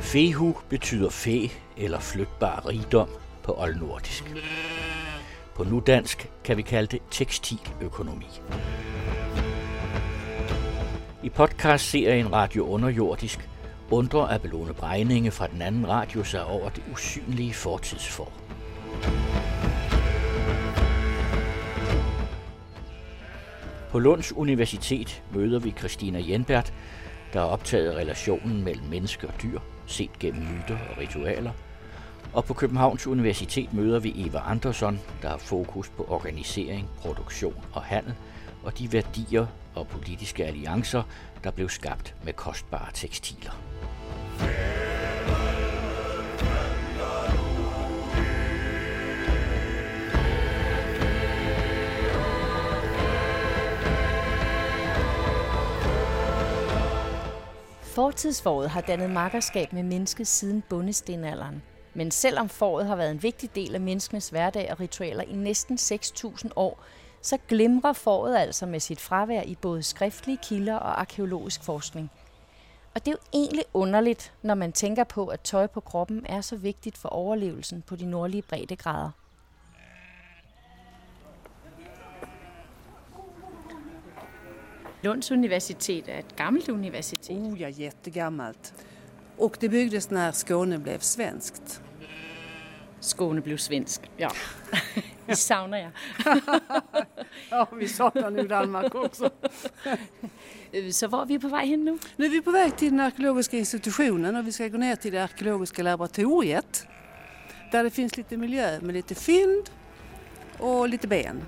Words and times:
Fehu 0.00 0.54
betyder 0.68 1.10
fe 1.10 1.50
eller 1.76 2.00
flytbar 2.00 2.68
rigdom 2.68 3.08
på 3.42 3.54
oldnordisk. 3.58 4.34
På 5.54 5.64
nudansk 5.64 6.30
kan 6.44 6.56
vi 6.56 6.62
kalde 6.62 6.86
det 6.86 7.02
tekstiløkonomi. 7.10 8.40
I 11.22 11.28
podcastserien 11.28 12.32
Radio 12.32 12.66
Underjordisk 12.66 13.48
undrer 13.90 14.34
Abelone 14.34 14.74
Brejninge 14.74 15.30
fra 15.30 15.46
den 15.46 15.62
anden 15.62 15.88
radio 15.88 16.24
sig 16.24 16.44
over 16.44 16.68
det 16.68 16.82
usynlige 16.92 17.54
fortidsform. 17.54 18.32
På 23.96 24.00
Lunds 24.00 24.32
Universitet 24.32 25.22
møder 25.34 25.58
vi 25.58 25.74
Christina 25.78 26.22
Jenbert, 26.28 26.72
der 27.32 27.40
har 27.40 27.46
optaget 27.46 27.94
relationen 27.94 28.64
mellem 28.64 28.86
menneske 28.86 29.26
og 29.26 29.34
dyr, 29.42 29.60
set 29.86 30.18
gennem 30.18 30.42
myter 30.42 30.78
og 30.90 30.98
ritualer. 30.98 31.50
Og 32.32 32.44
på 32.44 32.54
Københavns 32.54 33.06
Universitet 33.06 33.72
møder 33.72 33.98
vi 33.98 34.26
Eva 34.26 34.38
Andersson, 34.44 35.00
der 35.22 35.28
har 35.28 35.36
fokus 35.36 35.88
på 35.88 36.06
organisering, 36.08 36.88
produktion 36.98 37.64
og 37.72 37.82
handel, 37.82 38.14
og 38.64 38.78
de 38.78 38.92
værdier 38.92 39.46
og 39.74 39.88
politiske 39.88 40.44
alliancer, 40.44 41.02
der 41.44 41.50
blev 41.50 41.68
skabt 41.68 42.14
med 42.24 42.32
kostbare 42.32 42.88
tekstiler. 42.94 43.52
Fortidsfåret 57.96 58.70
har 58.70 58.80
dannet 58.80 59.10
makkerskab 59.10 59.72
med 59.72 59.82
mennesket 59.82 60.26
siden 60.26 60.62
bundestenalderen. 60.68 61.62
Men 61.94 62.10
selvom 62.10 62.48
fåret 62.48 62.86
har 62.86 62.96
været 62.96 63.10
en 63.10 63.22
vigtig 63.22 63.54
del 63.54 63.74
af 63.74 63.80
menneskenes 63.80 64.28
hverdag 64.28 64.72
og 64.72 64.80
ritualer 64.80 65.22
i 65.22 65.32
næsten 65.32 65.78
6.000 65.80 66.48
år, 66.56 66.84
så 67.22 67.38
glimrer 67.48 67.92
fåret 67.92 68.36
altså 68.36 68.66
med 68.66 68.80
sit 68.80 69.00
fravær 69.00 69.42
i 69.42 69.54
både 69.54 69.82
skriftlige 69.82 70.38
kilder 70.42 70.74
og 70.74 71.00
arkeologisk 71.00 71.64
forskning. 71.64 72.10
Og 72.94 73.06
det 73.06 73.08
er 73.08 73.12
jo 73.12 73.40
egentlig 73.40 73.64
underligt, 73.74 74.32
når 74.42 74.54
man 74.54 74.72
tænker 74.72 75.04
på, 75.04 75.26
at 75.26 75.40
tøj 75.40 75.66
på 75.66 75.80
kroppen 75.80 76.26
er 76.26 76.40
så 76.40 76.56
vigtigt 76.56 76.98
for 76.98 77.08
overlevelsen 77.08 77.82
på 77.82 77.96
de 77.96 78.06
nordlige 78.06 78.42
breddegrader. 78.42 79.10
Lunds 85.06 85.30
universitet 85.30 86.08
är 86.08 86.18
ett 86.18 86.36
gammalt 86.36 86.68
universitet. 86.68 87.30
Oh 87.30 87.62
ja, 87.62 87.68
jättegammalt. 87.68 88.74
Och 89.36 89.56
det 89.60 89.68
byggdes 89.68 90.10
när 90.10 90.32
Skåne 90.32 90.78
blev 90.78 90.98
svenskt. 90.98 91.80
Skåne 93.00 93.40
blev 93.40 93.56
svensk, 93.56 94.10
ja. 94.16 94.32
Det 95.26 95.36
savner 95.36 95.78
jag. 95.78 95.92
ja, 97.50 97.68
vi 97.72 97.88
saknar 97.88 98.30
nu 98.30 98.48
Danmark 98.48 98.94
också. 98.94 99.30
Så 100.92 101.08
var 101.08 101.22
är 101.22 101.26
vi 101.26 101.38
på 101.38 101.48
väg 101.48 101.68
hen 101.68 101.84
nu? 101.84 101.98
Nu 102.16 102.26
är 102.26 102.30
vi 102.30 102.42
på 102.42 102.50
väg 102.50 102.76
till 102.76 102.90
den 102.90 103.00
arkeologiska 103.00 103.56
institutionen 103.56 104.36
och 104.36 104.46
vi 104.46 104.52
ska 104.52 104.68
gå 104.68 104.78
ner 104.78 104.96
till 104.96 105.12
det 105.12 105.24
arkeologiska 105.24 105.82
laboratoriet. 105.82 106.86
Där 107.72 107.84
det 107.84 107.90
finns 107.90 108.16
lite 108.16 108.36
miljö 108.36 108.80
med 108.80 108.94
lite 108.94 109.14
fynd 109.14 109.70
och 110.58 110.88
lite 110.88 111.08
ben. 111.08 111.42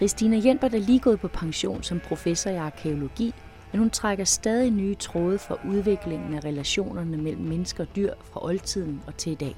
Christina 0.00 0.40
Jenbert 0.44 0.74
er 0.74 0.78
lige 0.78 0.98
gået 0.98 1.20
på 1.20 1.28
pension 1.28 1.82
som 1.82 2.00
professor 2.00 2.50
i 2.50 2.56
arkeologi, 2.56 3.34
men 3.72 3.78
hun 3.78 3.90
trækker 3.90 4.24
stadig 4.24 4.70
nye 4.70 4.94
tråde 4.94 5.38
fra 5.38 5.58
udviklingen 5.68 6.34
af 6.34 6.44
relationerne 6.44 7.16
mellem 7.16 7.42
mennesker 7.42 7.84
og 7.84 7.96
dyr 7.96 8.14
fra 8.32 8.44
oldtiden 8.44 9.02
og 9.06 9.16
til 9.16 9.32
i 9.32 9.34
dag. 9.34 9.56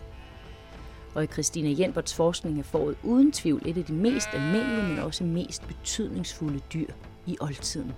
Og 1.15 1.25
i 1.25 1.27
Christina 1.27 1.75
Jenberts 1.79 2.15
forskning 2.15 2.59
er 2.59 2.63
foråret 2.63 2.97
uden 3.03 3.33
tvivl 3.33 3.63
et 3.67 3.79
af 3.79 3.85
de 3.85 3.93
mest 3.93 4.29
almindelige, 4.33 4.89
men 4.89 4.99
også 4.99 5.25
mest 5.25 5.67
betydningsfulde 5.67 6.61
dyr 6.73 6.93
i 7.27 7.37
oldtiden. 7.41 7.93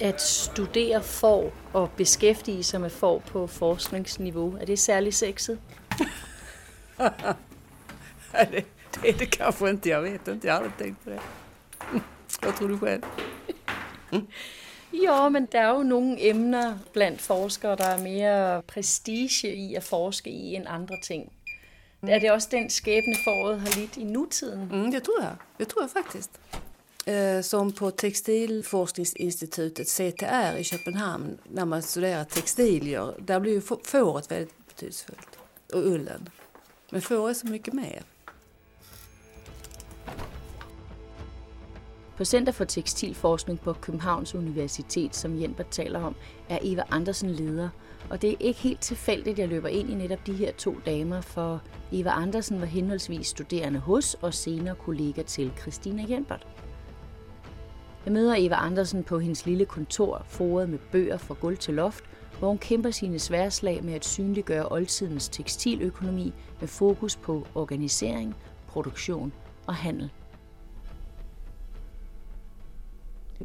At 0.00 0.20
studere 0.22 1.02
får 1.02 1.52
og 1.72 1.90
beskæftige 1.90 2.62
sig 2.62 2.80
med 2.80 2.90
får 2.90 3.18
på 3.18 3.46
forskningsniveau, 3.46 4.56
er 4.60 4.64
det 4.64 4.78
særligt 4.78 5.14
sexet? 5.14 5.58
det, 8.32 8.64
det 9.02 9.08
är 9.08 9.18
det 9.18 9.26
kanske 9.26 9.70
inte, 9.70 9.88
jag 9.88 10.02
vet 10.02 10.28
inte. 10.28 10.46
Jag 10.46 10.54
har 10.54 10.60
aldrig 10.62 10.78
tänkt 10.78 11.04
på 11.04 11.10
det. 11.10 11.20
Vad 12.42 12.56
tror 12.56 12.68
du 12.68 12.78
själv? 12.78 13.02
Ja, 14.92 15.28
men 15.28 15.46
der 15.52 15.60
er 15.60 15.68
jo 15.68 15.82
nogle 15.82 16.16
emner 16.20 16.78
blandt 16.92 17.22
forskere, 17.22 17.76
der 17.76 17.84
er 17.84 18.02
mere 18.02 18.62
prestige 18.62 19.54
i 19.54 19.74
at 19.74 19.82
forske 19.82 20.30
i 20.30 20.54
end 20.54 20.66
andre 20.68 20.96
ting. 21.02 21.32
Mm. 22.00 22.08
Er 22.08 22.18
det 22.18 22.32
også 22.32 22.48
den 22.50 22.70
skæbne 22.70 23.16
foråret 23.24 23.60
har 23.60 23.80
lidt 23.80 23.96
i 23.96 24.04
nutiden? 24.04 24.68
Mm, 24.72 24.90
det 24.92 25.02
tror 25.02 25.22
jag. 25.22 25.36
Det 25.58 25.68
tror 25.68 25.82
jag 25.82 25.90
faktiskt. 25.90 26.30
Eh, 27.06 27.42
som 27.42 27.72
på 27.72 27.90
Textilforskningsinstitutet 27.90 29.88
CTR 29.88 30.56
i 30.58 30.64
Köpenhamn, 30.64 31.38
när 31.44 31.64
man 31.64 31.82
studerar 31.82 32.24
textilier, 32.24 33.14
där 33.18 33.40
blir 33.40 33.52
ju 33.52 33.60
fåret 33.84 34.30
väldigt 34.30 34.68
betydelsefullt. 34.68 35.38
Och 35.72 35.86
ullen. 35.86 36.28
Men 36.92 37.00
får 37.02 37.28
är 37.30 37.34
så 37.34 37.46
mycket 37.46 37.74
mer. 37.74 38.02
På 42.16 42.24
Center 42.24 42.52
for 42.52 42.64
Tekstilforskning 42.64 43.58
på 43.58 43.72
Københavns 43.72 44.34
Universitet, 44.34 45.16
som 45.16 45.40
Jenbert 45.40 45.68
taler 45.68 46.00
om, 46.00 46.14
er 46.48 46.58
Eva 46.62 46.82
Andersen 46.90 47.30
leder. 47.30 47.68
Og 48.10 48.22
det 48.22 48.32
er 48.32 48.36
ikke 48.40 48.60
helt 48.60 48.80
tilfældigt, 48.80 49.34
at 49.34 49.38
jeg 49.38 49.48
løber 49.48 49.68
ind 49.68 49.90
i 49.90 49.94
netop 49.94 50.26
de 50.26 50.32
her 50.32 50.52
to 50.52 50.74
damer, 50.86 51.20
for 51.20 51.62
Eva 51.92 52.10
Andersen 52.10 52.60
var 52.60 52.66
henholdsvis 52.66 53.26
studerende 53.26 53.78
hos 53.78 54.14
og 54.14 54.34
senere 54.34 54.74
kollega 54.74 55.22
til 55.22 55.52
Christina 55.60 56.04
Jenbert. 56.08 56.46
Jeg 58.04 58.12
møder 58.12 58.34
Eva 58.38 58.54
Andersen 58.54 59.04
på 59.04 59.18
hendes 59.18 59.46
lille 59.46 59.64
kontor, 59.64 60.22
foret 60.28 60.68
med 60.68 60.78
bøger 60.92 61.16
fra 61.16 61.34
gulv 61.40 61.56
til 61.56 61.74
loft, 61.74 62.04
hvor 62.42 62.48
hun 62.48 62.58
kæmper 62.58 62.90
sine 62.90 63.18
sværslag 63.18 63.84
med 63.84 63.94
at 63.94 64.04
synliggøre 64.04 64.68
oldtidens 64.70 65.28
tekstiløkonomi 65.28 66.32
med 66.60 66.68
fokus 66.68 67.16
på 67.16 67.46
organisering, 67.54 68.34
produktion 68.68 69.32
og 69.66 69.74
handel. 69.74 70.10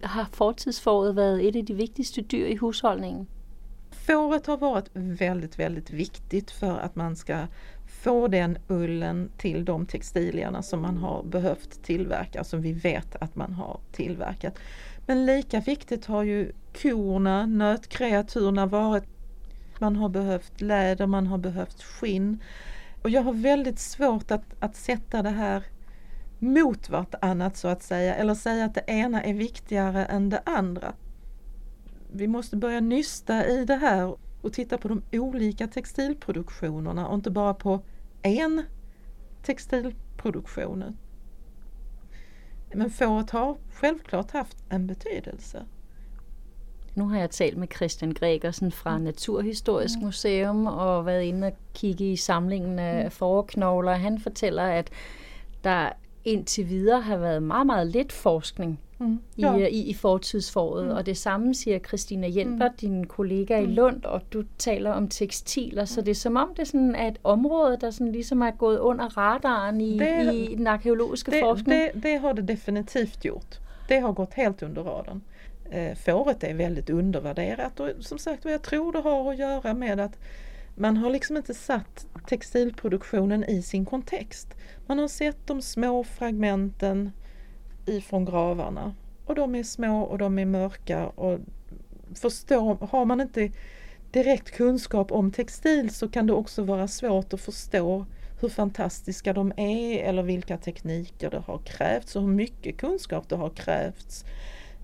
Har 0.04 0.30
fortidsfåret 0.34 1.16
været 1.16 1.48
et 1.48 1.56
af 1.56 1.66
de 1.66 1.74
vigtigste 1.74 2.22
dyr 2.22 2.46
i 2.46 2.56
hushållningen? 2.56 3.28
Fåret 3.92 4.46
har 4.46 4.58
varit 4.58 4.90
väldigt, 4.94 5.60
väldigt 5.60 5.94
viktigt 5.94 6.52
för 6.52 6.78
att 6.78 6.96
man 6.96 7.16
ska 7.16 7.46
få 8.08 8.28
den 8.28 8.58
ullen 8.68 9.30
till 9.38 9.66
de 9.66 9.86
textilierna 9.86 10.62
som 10.62 10.82
man 10.82 10.98
har 10.98 11.24
behövt 11.24 11.84
tillverka, 11.84 12.44
som 12.44 12.62
vi 12.62 12.74
vet 12.74 13.16
att 13.16 13.36
man 13.36 13.54
har 13.54 13.80
tillverkat. 13.92 14.60
Men 15.06 15.26
lika 15.26 15.60
viktigt 15.60 16.06
har 16.06 16.24
ju 16.24 16.52
korna, 16.82 17.46
nötkreaturerna 17.46 18.66
varit. 18.66 19.04
Man 19.80 19.96
har 19.96 20.10
behövt 20.10 20.62
läder, 20.62 21.08
man 21.08 21.28
har 21.28 21.38
behövt 21.38 21.84
skinn. 21.84 22.40
Och 23.04 23.10
jag 23.10 23.22
har 23.22 23.34
väldigt 23.34 23.80
svårt 23.80 24.32
att, 24.32 24.46
att 24.60 24.76
sätta 24.76 25.22
det 25.22 25.30
här 25.30 25.64
mot 26.40 26.90
vartannat 26.90 27.58
så 27.58 27.68
att 27.68 27.84
säga, 27.84 28.16
eller 28.16 28.36
säga 28.36 28.66
att 28.66 28.76
det 28.76 28.84
ena 28.88 29.24
är 29.24 29.34
viktigare 29.34 30.06
än 30.06 30.30
det 30.30 30.42
andra. 30.46 30.94
Vi 32.12 32.28
måste 32.28 32.56
börja 32.56 32.80
nysta 32.80 33.48
i 33.48 33.66
det 33.66 33.76
här 33.76 34.16
och 34.42 34.54
titta 34.54 34.78
på 34.78 34.88
de 34.88 35.02
olika 35.12 35.68
textilproduktionerna 35.68 37.08
och 37.08 37.16
inte 37.16 37.32
bara 37.32 37.54
på 37.54 37.82
en 38.28 38.62
textilproduktion. 39.44 40.84
Men 42.74 42.92
fåret 42.92 43.32
har 43.32 43.58
självklart 43.74 44.32
haft 44.32 44.58
en 44.72 44.88
betydelse. 44.88 45.66
Nu 46.96 47.10
har 47.10 47.20
jeg 47.20 47.30
talt 47.30 47.58
med 47.58 47.68
Christian 47.76 48.14
Gregersen 48.14 48.72
fra 48.72 48.98
Naturhistorisk 48.98 50.00
Museum 50.02 50.68
og 50.68 51.06
været 51.06 51.24
inde 51.24 51.48
og 51.48 51.54
kigge 51.74 52.12
i 52.12 52.16
samlingen 52.16 52.80
af 52.80 53.12
forknogler. 53.12 53.94
Han 53.94 54.20
fortæller, 54.20 54.64
at 54.64 54.90
der 55.64 55.90
indtil 56.28 56.70
videre 56.70 57.02
har 57.02 57.18
været 57.18 57.44
meget, 57.44 57.66
meget 57.66 57.88
lidt 57.88 58.12
forskning 58.12 58.80
mm. 59.00 59.20
ja. 59.38 59.56
i, 59.56 59.70
i, 59.70 59.90
i 59.90 59.94
fortidsforåret. 59.94 60.86
Mm. 60.86 60.92
Og 60.92 61.06
det 61.06 61.18
samme 61.18 61.54
siger 61.54 61.80
Christina 61.80 62.28
Jenbert, 62.36 62.72
mm. 62.72 62.78
din 62.78 63.08
kollega 63.08 63.62
mm. 63.62 63.70
i 63.70 63.74
Lund, 63.74 64.04
og 64.04 64.22
du 64.34 64.44
taler 64.58 64.92
om 64.92 65.08
tekstiler, 65.08 65.86
så 65.86 66.02
det 66.02 66.12
er 66.12 66.16
som 66.16 66.36
om 66.36 66.54
det 66.58 66.68
sådan 66.68 66.96
er 66.96 67.08
et 67.08 67.20
område, 67.24 67.78
der 67.82 67.92
sådan 67.92 68.12
ligesom 68.12 68.42
er 68.42 68.52
gået 68.52 68.80
under 68.80 69.18
radaren 69.18 69.82
i, 69.82 70.00
det, 70.00 70.34
i 70.34 70.56
den 70.56 70.68
arkeologiske 70.68 71.32
det, 71.32 71.40
forskning. 71.40 71.94
Det, 71.94 72.04
det 72.04 72.20
har 72.20 72.34
det 72.34 72.48
definitivt 72.48 73.20
gjort. 73.20 73.62
Det 73.90 74.02
har 74.02 74.12
gått 74.12 74.34
helt 74.34 74.64
under 74.64 74.84
radarn. 74.84 75.22
Eh, 75.72 75.96
fåret 75.96 76.44
är 76.44 76.54
väldigt 76.54 76.90
undervärderat 76.90 77.80
och 77.80 77.90
som 78.00 78.18
sagt 78.18 78.46
jag 78.46 78.62
tror 78.62 78.92
det 78.92 79.00
har 79.00 79.32
att 79.32 79.38
göra 79.38 79.74
med 79.74 80.00
att 80.00 80.20
man 80.80 80.98
har 80.98 81.10
liksom 81.10 81.38
inte 81.38 81.54
satt 81.54 82.08
textilproduktionen 82.28 83.44
i 83.44 83.62
sin 83.62 83.86
kontext. 83.86 84.48
Man 84.86 85.00
har 85.00 85.08
sett 85.08 85.48
de 85.48 85.62
små 85.62 86.04
fragmenten 86.04 87.12
ifrån 87.86 88.26
gravarna 88.26 88.96
och 89.26 89.36
de 89.36 89.56
är 89.56 89.64
små 89.64 90.02
och 90.02 90.18
de 90.18 90.40
är 90.40 90.46
mörka 90.46 91.08
och 91.08 91.40
förstår, 92.16 92.88
har 92.92 93.06
man 93.06 93.22
inte 93.22 93.52
direkt 94.12 94.52
kunskap 94.52 95.12
om 95.12 95.32
textil 95.32 95.90
så 95.90 96.10
kan 96.10 96.28
det 96.28 96.34
också 96.34 96.64
vara 96.64 96.88
svårt 96.88 97.34
att 97.34 97.42
förstå 97.42 98.06
hur 98.40 98.50
fantastiska 98.50 99.34
de 99.34 99.54
är 99.58 100.04
eller 100.04 100.24
vilka 100.24 100.58
tekniker 100.58 101.30
det 101.30 101.40
har 101.40 101.58
krävts 101.58 102.16
och 102.16 102.22
hur 102.22 102.30
mycket 102.30 102.78
kunskap 102.78 103.30
det 103.30 103.36
har 103.36 103.50
krävts 103.50 104.26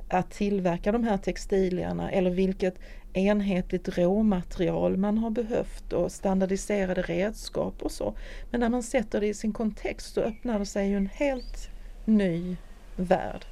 att 0.10 0.31
tillverka 0.31 0.92
de 0.92 1.04
här 1.04 1.18
textilierna 1.18 2.12
eller 2.12 2.31
vilket 2.31 2.80
enhetligt 3.13 3.98
råmaterial 3.98 4.98
man 4.98 5.18
har 5.18 5.30
behövt 5.30 5.94
och 5.94 6.12
standardiserade 6.12 7.01
redskap 7.01 7.81
och 7.81 7.92
så. 7.92 8.15
Men 8.51 8.60
när 8.60 8.69
man 8.69 8.83
sätter 8.83 9.21
det 9.21 9.27
i 9.27 9.33
sin 9.33 9.54
kontext 9.54 10.13
så 10.13 10.21
öppnar 10.21 10.60
det 10.60 10.65
sig 10.65 10.89
ju 10.89 10.98
en 10.98 11.07
helt 11.07 11.69
ny 12.06 12.57
värld. 12.95 13.45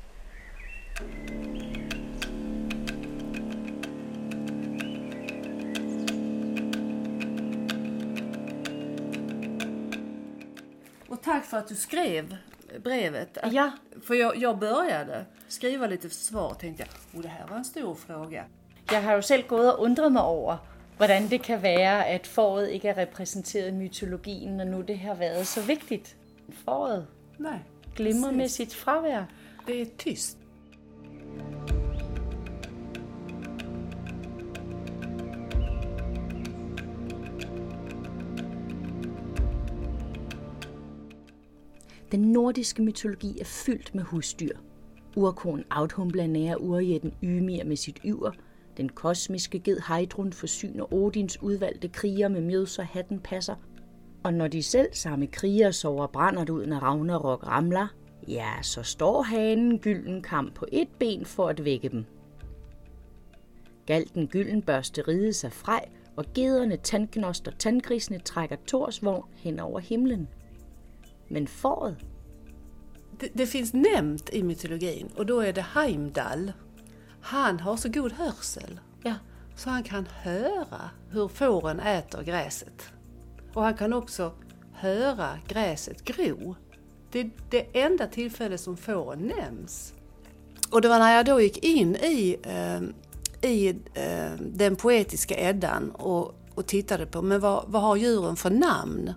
Och 11.07 11.21
tack 11.21 11.45
för 11.45 11.57
att 11.57 11.67
du 11.67 11.75
skrev 11.75 12.37
brevet. 12.83 13.37
Att, 13.37 13.53
Ja. 13.53 13.71
För 14.03 14.13
jag, 14.13 14.37
jag 14.37 14.59
började 14.59 15.25
skriva 15.47 15.87
lite 15.87 16.09
svar 16.09 16.53
tänkte 16.53 16.83
jag, 16.83 17.19
oh, 17.19 17.23
det 17.23 17.29
här 17.29 17.47
var 17.47 17.57
en 17.57 17.65
stor 17.65 17.95
fråga. 17.95 18.45
Jeg 18.91 19.03
har 19.03 19.13
jo 19.13 19.21
selv 19.21 19.43
gået 19.47 19.73
og 19.73 19.81
undret 19.81 20.11
mig 20.11 20.23
over, 20.23 20.57
hvordan 20.97 21.29
det 21.29 21.41
kan 21.41 21.61
være, 21.61 22.07
at 22.07 22.27
foråret 22.27 22.69
ikke 22.69 22.87
er 22.87 22.97
repræsenteret 22.97 23.67
i 23.67 23.71
mytologien, 23.71 24.57
når 24.57 24.65
nu 24.65 24.81
det 24.81 24.99
har 24.99 25.13
været 25.13 25.47
så 25.47 25.61
vigtigt. 25.61 26.17
Foråret 26.65 27.07
Nej, 27.39 27.59
glimrer 27.95 28.31
med 28.31 28.39
precis. 28.39 28.55
sit 28.55 28.75
fravær. 28.75 29.23
Det 29.67 29.81
är 29.81 29.85
tyst. 29.97 30.37
Den 42.11 42.19
nordiske 42.21 42.81
mytologi 42.81 43.39
er 43.39 43.45
fyldt 43.45 43.95
med 43.95 44.03
husdyr. 44.03 44.57
Urkonen 45.15 45.65
Audhumla 45.69 46.27
nærer 46.27 46.55
urjætten 46.55 47.13
Ymir 47.23 47.63
med 47.63 47.75
sit 47.75 47.99
yver. 48.05 48.31
Den 48.81 48.89
kosmiske 48.89 49.59
ged 49.59 49.79
Heidrun 49.87 50.33
forsyner 50.33 50.93
Odins 50.93 51.41
udvalgte 51.41 51.87
kriger 51.87 52.27
med 52.27 52.41
mjød, 52.41 52.65
så 52.65 52.83
hatten 52.83 53.19
passer. 53.19 53.55
Og 54.23 54.33
når 54.33 54.47
de 54.47 54.63
selv 54.63 54.93
samme 54.93 55.27
kriger 55.27 55.71
sover 55.71 56.07
brændert 56.07 56.49
ud, 56.49 56.65
når 56.65 56.79
Ragnarok 56.79 57.47
ramler, 57.47 57.87
ja, 58.27 58.51
så 58.61 58.83
står 58.83 59.21
hanen 59.21 59.79
gylden 59.79 60.21
kamp 60.21 60.53
på 60.53 60.65
et 60.71 60.87
ben 60.99 61.25
for 61.25 61.47
at 61.47 61.65
vække 61.65 61.89
dem. 61.89 62.05
Galten 63.85 64.27
Gyldenbørste 64.27 65.01
ride 65.07 65.33
sig 65.33 65.51
frej, 65.51 65.89
og 66.15 66.25
gederne 66.33 66.77
Tandknost 66.77 67.47
og 67.47 67.57
Tandgrisene 67.57 68.19
trækker 68.19 68.55
Thors 68.67 69.03
vogn 69.03 69.29
hen 69.35 69.59
over 69.59 69.79
himlen. 69.79 70.27
Men 71.29 71.47
foråret, 71.47 71.97
Det, 73.19 73.29
det 73.37 73.47
finns 73.47 73.73
nämnt 73.73 74.29
i 74.33 74.43
mytologin 74.43 75.09
och 75.15 75.25
då 75.25 75.39
är 75.39 75.53
det 75.53 75.65
Heimdall. 75.73 76.51
Han 77.21 77.59
har 77.59 77.77
så 77.77 77.89
god 77.89 78.11
hörsel 78.11 78.79
ja, 79.03 79.13
så 79.55 79.69
han 79.69 79.83
kan 79.83 80.07
höra 80.21 80.89
hur 81.09 81.27
fåren 81.27 81.79
äter 81.79 82.23
gräset. 82.23 82.83
Och 83.53 83.63
han 83.63 83.73
kan 83.73 83.93
också 83.93 84.31
höra 84.73 85.29
gräset 85.47 86.03
gro. 86.03 86.55
Det 87.11 87.19
är 87.19 87.31
det 87.49 87.81
enda 87.81 88.07
tillfälle 88.07 88.57
som 88.57 88.77
fåren 88.77 89.31
nämns. 89.37 89.93
Och 90.71 90.81
det 90.81 90.87
var 90.87 90.99
när 90.99 91.15
jag 91.15 91.25
då 91.25 91.41
gick 91.41 91.57
in 91.57 91.95
i, 91.95 92.37
eh, 92.43 92.81
i 93.49 93.69
eh, 93.93 94.31
den 94.39 94.75
poetiska 94.75 95.37
Eddan 95.37 95.91
och, 95.91 96.35
och 96.55 96.65
tittade 96.65 97.05
på 97.05 97.21
men 97.21 97.39
vad, 97.39 97.63
vad 97.67 97.81
har 97.81 97.95
djuren 97.95 98.35
för 98.35 98.49
namn? 98.49 99.13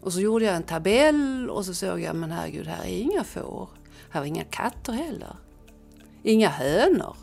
Och 0.00 0.12
så 0.12 0.20
gjorde 0.20 0.44
jag 0.44 0.56
en 0.56 0.62
tabell 0.62 1.50
och 1.50 1.66
så 1.66 1.74
såg 1.74 2.00
jag, 2.00 2.16
men 2.16 2.30
herregud, 2.30 2.66
här 2.66 2.84
är 2.84 2.98
inga 2.98 3.24
får. 3.24 3.68
Här 4.10 4.20
är 4.20 4.24
inga 4.24 4.44
katter 4.44 4.92
heller. 4.92 5.36
Inga 6.22 6.48
hönor. 6.48 7.16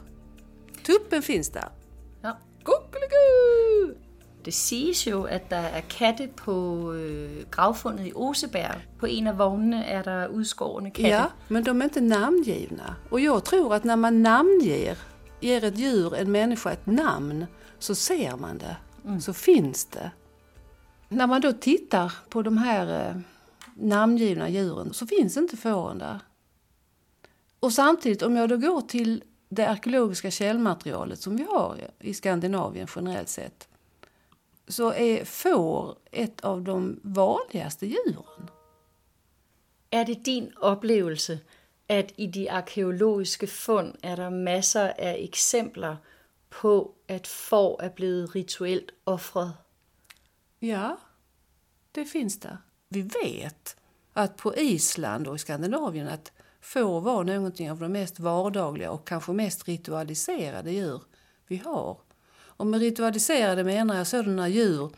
Tuppen 0.83 1.21
finns 1.21 1.49
där. 1.49 1.69
Ja. 2.21 2.37
Kuckeliku! 2.63 3.93
Det 4.45 4.53
siges 4.53 5.07
jo, 5.07 5.23
at 5.23 5.49
der 5.49 5.57
er 5.57 5.81
katte 5.89 6.27
på 6.27 6.93
øh, 6.93 7.43
gravfundet 7.51 8.07
i 8.07 8.11
Oseberg. 8.15 8.81
På 8.99 9.05
en 9.05 9.27
af 9.27 9.37
vognene 9.37 9.85
er 9.85 10.01
der 10.01 10.27
udskårende 10.27 10.91
katte. 10.91 11.09
Ja, 11.09 11.25
men 11.47 11.65
de 11.65 11.81
är 11.81 11.83
inte 11.83 12.01
namngivna. 12.01 12.95
Och 13.09 13.19
jag 13.19 13.45
tror 13.45 13.73
att 13.73 13.83
när 13.83 13.95
man 13.95 14.13
namnger, 14.13 14.97
ger 15.41 15.63
ett 15.63 15.77
djur, 15.77 16.15
en 16.15 16.31
människa 16.31 16.71
ett 16.71 16.85
namn, 16.85 17.45
så 17.79 17.95
ser 17.95 18.35
man 18.35 18.57
det. 18.57 18.77
Så 19.21 19.33
finns 19.33 19.85
det. 19.85 20.11
När 21.09 21.27
man 21.27 21.41
då 21.41 21.51
tittar 21.53 22.13
på 22.29 22.41
de 22.41 22.57
här 22.57 23.09
eh, 23.09 23.15
namngivna 23.75 24.49
djuren 24.49 24.93
så 24.93 25.07
finns 25.07 25.37
inte 25.37 25.57
fåren 25.57 25.97
där. 25.97 26.19
Och 27.59 27.73
samtidigt, 27.73 28.21
om 28.21 28.35
jag 28.35 28.49
då 28.49 28.57
går 28.57 28.81
till 28.81 29.23
det 29.49 29.69
arkeologiska 29.69 30.31
källmaterialet 30.31 31.19
som 31.19 31.37
vi 31.37 31.43
har 31.43 31.91
i 31.99 32.13
Skandinavien 32.13 32.87
generellt 32.95 33.29
sett, 33.29 33.67
så 34.67 34.93
är 34.93 35.25
får 35.25 35.97
ett 36.11 36.41
av 36.41 36.61
de 36.61 36.99
vanligaste 37.03 37.85
djuren. 37.85 38.49
Er 39.89 40.05
det 40.05 40.25
din 40.25 40.51
oplevelse, 40.57 41.39
at 41.87 42.11
i 42.15 42.27
de 42.27 42.49
arkeologiske 42.49 43.47
fund 43.47 43.95
er 44.03 44.15
der 44.15 44.29
masser 44.29 44.93
af 44.97 45.15
eksempler 45.19 45.95
på, 46.49 46.95
at 47.07 47.27
får 47.27 47.83
er 47.83 47.89
blevet 47.89 48.35
rituelt 48.35 48.91
offret? 49.05 49.53
Ja, 50.59 50.97
det 51.91 52.05
finns 52.05 52.39
det. 52.39 52.57
Vi 52.89 53.01
vet 53.01 53.75
att 54.13 54.37
på 54.37 54.55
Island 54.55 55.27
och 55.27 55.35
i 55.35 55.39
Skandinavien 55.39 56.07
att 56.07 56.31
får 56.73 57.01
var 57.01 57.23
någonting 57.23 57.71
av 57.71 57.79
de 57.79 57.91
mest 57.91 58.19
vardagliga 58.19 58.91
och 58.91 59.07
kanske 59.07 59.31
mest 59.31 59.67
ritualiserade 59.67 60.71
djur 60.71 61.01
vi 61.47 61.57
har. 61.57 61.97
Och 62.45 62.67
med 62.67 62.79
ritualiserade 62.79 63.63
menar 63.63 63.95
jag 63.97 64.07
sådana 64.07 64.47
djur 64.47 64.91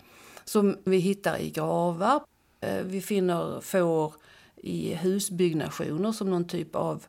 som 0.46 0.78
vi 0.84 0.98
hittar 0.98 1.38
i 1.38 1.50
gravar. 1.50 2.22
Eh, 2.62 2.84
Vi 2.84 3.02
finner 3.02 3.62
får 3.62 4.14
i 4.56 4.94
husbyggnationer 4.96 6.12
som 6.12 6.30
någon 6.30 6.48
typ 6.48 6.76
av 6.76 7.06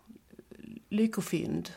lyckofynd. 0.89 1.71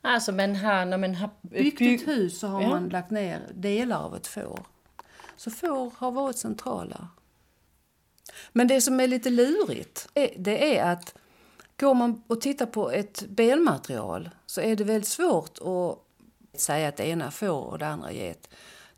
Altså 0.00 0.32
man 0.32 0.56
har, 0.56 0.84
når 0.84 0.98
man 0.98 1.14
har 1.14 1.30
Byggt 1.40 1.80
ett 1.80 2.08
hus 2.08 2.38
så 2.40 2.46
har 2.46 2.62
Ja. 2.62 2.68
man 2.68 2.88
lagt 2.88 3.10
ner 3.10 3.40
delar 3.54 4.02
av 4.04 4.16
ett 4.16 4.26
får. 4.26 4.66
Så 5.36 5.50
får 5.50 5.92
har 5.96 6.10
varit 6.12 6.36
centrala. 6.38 7.08
Men 8.52 8.68
det 8.68 8.80
som 8.80 9.00
är 9.00 9.06
lite 9.06 9.30
lurigt, 9.30 10.08
är- 10.14 10.34
det 10.38 10.76
är 10.78 10.92
att 10.92 11.14
går 11.82 11.94
man 11.94 12.22
och 12.26 12.40
tittar 12.40 12.66
på 12.66 12.90
ett 12.90 13.22
benmaterial 13.28 14.30
så 14.46 14.60
är 14.60 14.76
det 14.76 14.84
väldigt 14.84 15.08
svårt 15.08 15.58
att 15.58 16.60
säga 16.60 16.88
att 16.88 16.96
det 16.96 17.06
ena 17.06 17.30
får 17.30 17.62
och 17.62 17.78
det 17.78 17.86
andra 17.86 18.12
get. 18.12 18.48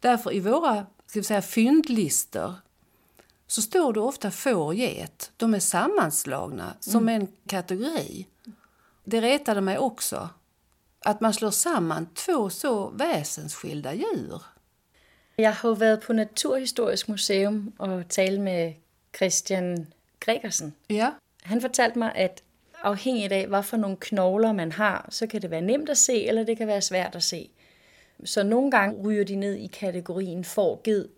Därför 0.00 0.34
i 0.34 0.40
våra 0.40 0.86
ska 1.06 1.20
vi 1.20 1.24
säga, 1.24 1.42
fyndlistor 1.42 2.54
så 3.46 3.62
står 3.62 3.92
det 3.92 4.00
ofta 4.00 4.30
får 4.30 4.64
och 4.64 4.74
get. 4.74 5.30
De 5.36 5.54
är 5.54 5.58
sammanslagna 5.60 6.74
som 6.80 7.08
en 7.08 7.28
kategori. 7.46 8.26
Det 9.04 9.20
retade 9.20 9.60
mig 9.60 9.78
också 9.78 10.28
att 10.98 11.20
man 11.20 11.34
slår 11.34 11.50
samman 11.50 12.06
två 12.14 12.50
så 12.50 12.88
väsensskilda 12.88 13.94
djur. 13.94 14.42
Jeg 15.36 15.54
har 15.54 15.74
været 15.74 16.00
på 16.00 16.12
Naturhistorisk 16.12 17.08
Museum 17.08 17.72
og 17.78 18.08
talt 18.08 18.40
med 18.40 18.74
Christian 19.16 19.86
Gregersen. 20.20 20.74
Ja, 20.86 21.10
Han 21.44 21.60
fortalte 21.60 21.98
mig, 21.98 22.12
at 22.14 22.43
afhængigt 22.84 23.32
af, 23.32 23.46
hvad 23.46 23.62
for 23.62 23.76
nogle 23.76 23.96
knogler 24.00 24.52
man 24.52 24.72
har, 24.72 25.06
så 25.10 25.26
kan 25.26 25.42
det 25.42 25.50
være 25.50 25.60
nemt 25.60 25.88
at 25.88 25.98
se, 25.98 26.24
eller 26.26 26.44
det 26.44 26.56
kan 26.58 26.66
være 26.66 26.80
svært 26.80 27.14
at 27.14 27.22
se. 27.22 27.50
Så 28.24 28.42
nogle 28.42 28.70
gange 28.70 29.02
ryger 29.08 29.24
de 29.24 29.36
ned 29.36 29.54
i 29.54 29.66
kategorien 29.66 30.44
forged, 30.44 31.08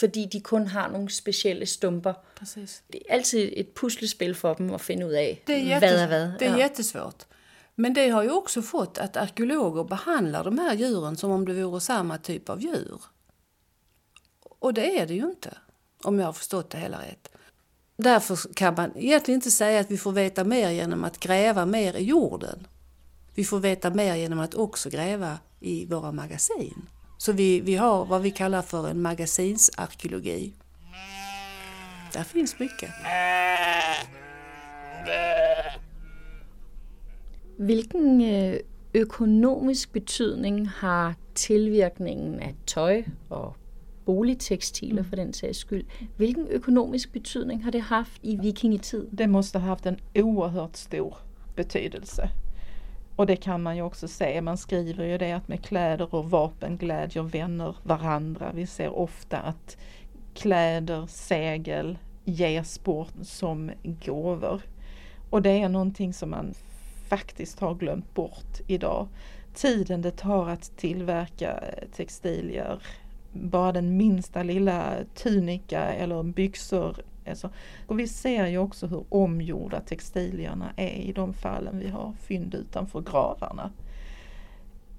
fordi 0.00 0.26
de 0.32 0.40
kun 0.40 0.66
har 0.66 0.90
nogle 0.90 1.10
specielle 1.10 1.66
stumper. 1.66 2.12
precis. 2.36 2.82
Det 2.92 3.02
er 3.08 3.14
altid 3.14 3.52
et 3.56 3.68
puslespil 3.68 4.34
for 4.34 4.54
dem 4.54 4.74
at 4.74 4.80
finde 4.80 5.06
ud 5.06 5.12
af, 5.12 5.42
Det 5.46 5.54
är, 5.56 5.78
hvad 5.78 5.88
jättes- 5.90 6.02
er 6.02 6.06
hvad. 6.06 6.32
det 6.38 6.46
är 6.46 6.50
Ja. 6.52 6.58
jättesvårt. 6.58 7.26
Men 7.76 7.94
det 7.94 8.10
har 8.12 8.22
ju 8.22 8.30
också 8.30 8.62
fått 8.62 8.98
att 8.98 9.16
arkeologer 9.16 9.84
behandlar 9.84 10.42
de 10.44 10.58
här 10.58 10.74
djuren 10.74 11.16
som 11.16 11.30
om 11.30 11.46
det 11.46 11.64
vore 11.64 11.80
samma 11.80 12.18
typ 12.18 12.48
av 12.48 12.60
djur. 12.62 13.00
Och 14.60 14.74
det 14.74 14.98
är 15.00 15.06
det 15.06 15.14
ju 15.14 15.24
inte, 15.30 15.58
om 16.04 16.18
jag 16.18 16.26
har 16.26 16.32
förstått 16.32 16.70
det 16.70 16.78
hela 16.78 16.98
rätt. 16.98 17.29
Därför 18.02 18.54
kan 18.54 18.74
man 18.74 18.90
egentligen 18.96 19.38
inte 19.38 19.50
säga 19.50 19.80
att 19.80 19.90
vi 19.90 19.98
får 19.98 20.12
veta 20.12 20.44
mer 20.44 20.70
genom 20.70 21.04
att 21.04 21.20
gräva 21.20 21.66
mer 21.66 21.96
i 21.96 22.04
jorden. 22.04 22.66
Vi 23.34 23.44
får 23.44 23.60
veta 23.60 23.90
mer 23.90 24.14
genom 24.14 24.40
att 24.40 24.54
också 24.54 24.90
gräva 24.90 25.38
i 25.60 25.86
våra 25.86 26.12
magasin. 26.12 26.86
Så 27.18 27.32
vi, 27.32 27.60
vi 27.60 27.76
har 27.76 28.04
vad 28.04 28.22
vi 28.22 28.30
kallar 28.30 28.62
för 28.62 28.88
en 28.88 29.02
magasinsarkeologi. 29.02 30.52
Där 32.12 32.24
finns 32.24 32.58
mycket. 32.58 32.90
Vilken 37.56 38.20
ekonomisk 38.20 38.64
eh, 38.94 39.02
økonomisk 39.02 39.92
betydning 39.92 40.66
har 40.66 41.14
tillverkningen 41.34 42.34
av 42.34 42.54
tøj 42.66 43.08
och 43.28 43.56
boligtekstiler 44.10 45.02
for 45.02 45.16
den 45.16 45.32
sags 45.32 45.64
skyld, 45.64 45.86
hvilken 46.16 46.48
økonomisk 46.48 47.12
betydning 47.12 47.62
har 47.64 47.70
det 47.70 47.80
haft 47.80 48.20
i 48.22 48.36
vikingetid? 48.36 49.06
Det 49.10 49.26
måste 49.26 49.58
ha 49.58 49.68
haft 49.68 49.86
en 49.86 49.98
oerhört 50.14 50.76
stor 50.76 51.16
betydelse. 51.56 52.30
Och 53.16 53.26
det 53.26 53.36
kan 53.36 53.62
man 53.62 53.76
ju 53.76 53.82
också 53.82 54.08
se, 54.08 54.40
man 54.40 54.58
skriver 54.58 55.04
ju 55.04 55.18
det 55.18 55.32
att 55.32 55.48
med 55.48 55.64
kläder 55.64 56.14
och 56.14 56.30
vapen 56.30 56.76
glädjer 56.76 57.22
vänner 57.22 57.76
varandra. 57.82 58.52
Vi 58.54 58.66
ser 58.66 58.88
ofta 58.88 59.38
att 59.38 59.76
kläder, 60.34 61.06
segel 61.06 61.98
ges 62.24 62.84
bort 62.84 63.14
som 63.22 63.70
gåvor. 63.82 64.60
Och 65.30 65.42
det 65.42 65.62
är 65.62 65.68
någonting 65.68 66.12
som 66.12 66.30
man 66.30 66.54
faktiskt 67.08 67.60
har 67.60 67.74
glömt 67.74 68.14
bort 68.14 68.60
idag. 68.66 69.08
Tiden 69.54 70.02
det 70.02 70.16
tar 70.16 70.48
att 70.48 70.76
tillverka 70.76 71.64
textilier, 71.96 72.82
bara 73.32 73.72
den 73.72 73.96
minsta 73.96 74.42
lilla 74.42 74.96
tunika 75.14 75.80
eller 75.80 76.22
byxor. 76.22 76.96
Alltså. 77.28 77.50
Och 77.86 77.98
vi 77.98 78.08
ser 78.08 78.46
ju 78.46 78.58
också 78.58 78.86
hur 78.86 79.04
omgjorda 79.08 79.80
textilierna 79.80 80.72
är 80.76 80.96
i 80.96 81.12
de 81.12 81.34
fallen 81.34 81.78
vi 81.78 81.88
har 81.88 82.12
fynd 82.12 82.54
utanför 82.54 83.00
gravarna. 83.00 83.70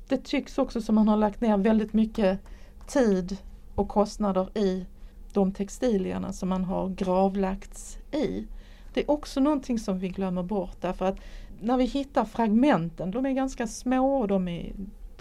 Det 0.08 0.18
tycks 0.18 0.58
också 0.58 0.82
som 0.82 0.96
man 0.96 1.08
har 1.08 1.18
lagt 1.18 1.42
ner 1.42 1.58
väldigt 1.58 1.94
mycket 1.94 2.40
tid 2.88 3.38
och 3.76 3.88
kostnader 3.88 4.58
i 4.58 4.86
de 5.34 5.52
textilierna 5.52 6.34
som 6.34 6.50
man 6.50 6.64
har 6.64 6.90
gravlagts 6.90 7.98
i. 8.12 8.48
Det 8.94 9.02
är 9.02 9.12
också 9.12 9.40
någonting 9.40 9.80
som 9.80 10.00
vi 10.00 10.10
glömmer 10.10 10.44
bort 10.44 10.78
därför 10.82 11.06
att 11.06 11.20
när 11.62 11.78
vi 11.78 11.86
hittar 11.86 12.26
fragmenten, 12.26 13.12
de 13.12 13.26
är 13.26 13.32
ganska 13.32 13.68
små 13.68 14.20
och 14.20 14.28
de 14.28 14.48
är 14.48 14.74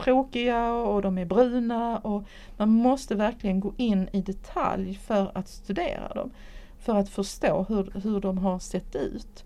tråkiga 0.05 0.73
och 0.73 1.03
de 1.03 1.19
är 1.19 1.25
bruna 1.25 1.99
och 1.99 2.25
man 2.57 2.69
måste 2.69 3.15
verkligen 3.15 3.61
gå 3.61 3.73
in 3.77 4.09
i 4.13 4.21
detalj 4.21 4.95
för 4.95 5.31
att 5.35 5.49
studera 5.49 6.15
dem. 6.15 6.31
För 6.79 6.95
att 6.95 7.09
förstå 7.09 7.67
hur, 7.69 8.01
hur 8.03 8.21
de 8.21 8.39
har 8.39 8.59
sett 8.59 8.97
ut. 8.97 9.45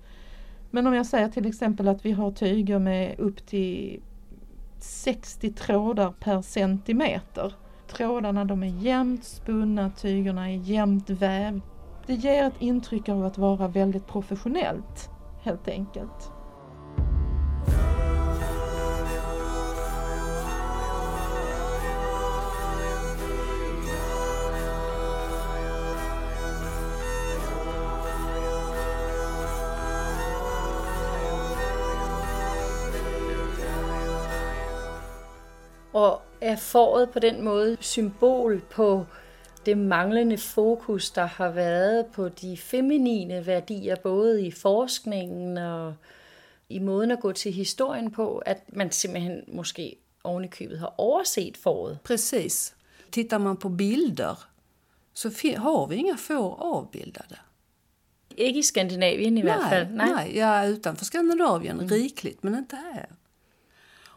Men 0.70 0.86
om 0.86 0.94
jag 0.94 1.06
säger 1.06 1.28
till 1.28 1.46
exempel 1.46 1.88
att 1.88 2.04
vi 2.04 2.12
har 2.12 2.30
tyger 2.30 2.78
med 2.78 3.20
upp 3.20 3.46
till 3.46 4.00
60 4.78 5.52
trådar 5.52 6.12
per 6.20 6.42
centimeter. 6.42 7.54
Trådarna 7.88 8.44
de 8.44 8.62
är 8.62 8.82
jämnt 8.82 9.24
spunna, 9.24 9.90
tygerna 9.90 10.50
är 10.50 10.56
jämnt 10.56 11.10
vävda. 11.10 11.66
Det 12.06 12.14
ger 12.14 12.44
ett 12.44 12.54
intryck 12.62 13.08
av 13.08 13.24
att 13.24 13.38
vara 13.38 13.68
väldigt 13.68 14.06
professionellt 14.06 15.10
helt 15.42 15.68
enkelt. 15.68 16.32
Er 36.44 36.56
foråret 36.56 37.10
på 37.10 37.18
den 37.18 37.42
måde 37.42 37.76
symbol 37.80 38.60
på 38.60 39.06
det 39.66 39.78
manglende 39.78 40.38
fokus, 40.38 41.10
der 41.10 41.24
har 41.24 41.50
været 41.50 42.06
på 42.06 42.28
de 42.28 42.56
feminine 42.56 43.46
værdier, 43.46 43.96
både 43.96 44.46
i 44.46 44.50
forskningen 44.50 45.58
og 45.58 45.94
i 46.68 46.78
måden 46.78 47.10
at 47.10 47.20
gå 47.20 47.32
til 47.32 47.52
historien 47.52 48.10
på, 48.10 48.38
at 48.38 48.58
man 48.68 48.90
simpelthen 48.90 49.44
måske 49.48 49.96
ovenikøbet 50.24 50.78
har 50.78 50.94
overset 50.98 51.56
foråret. 51.56 51.98
Precis. 52.04 52.74
Tittar 53.12 53.38
man 53.38 53.56
på 53.56 53.68
bilder 53.68 54.54
så 55.14 55.28
har 55.58 55.86
vi 55.86 55.96
inga 55.96 56.16
får 56.16 56.56
avbildade. 56.74 57.36
Ikke 58.36 58.58
i 58.58 58.62
Skandinavien 58.62 59.38
i 59.38 59.42
nej, 59.42 59.56
hvert 59.56 59.70
fald. 59.70 59.88
Nej, 59.90 60.08
nej 60.08 60.32
ja, 60.34 60.68
utanför 60.68 61.04
Skandinavien 61.04 61.76
mm. 61.76 61.88
rikligt, 61.88 62.44
men 62.44 62.54
inte 62.54 62.76
här. 62.76 63.06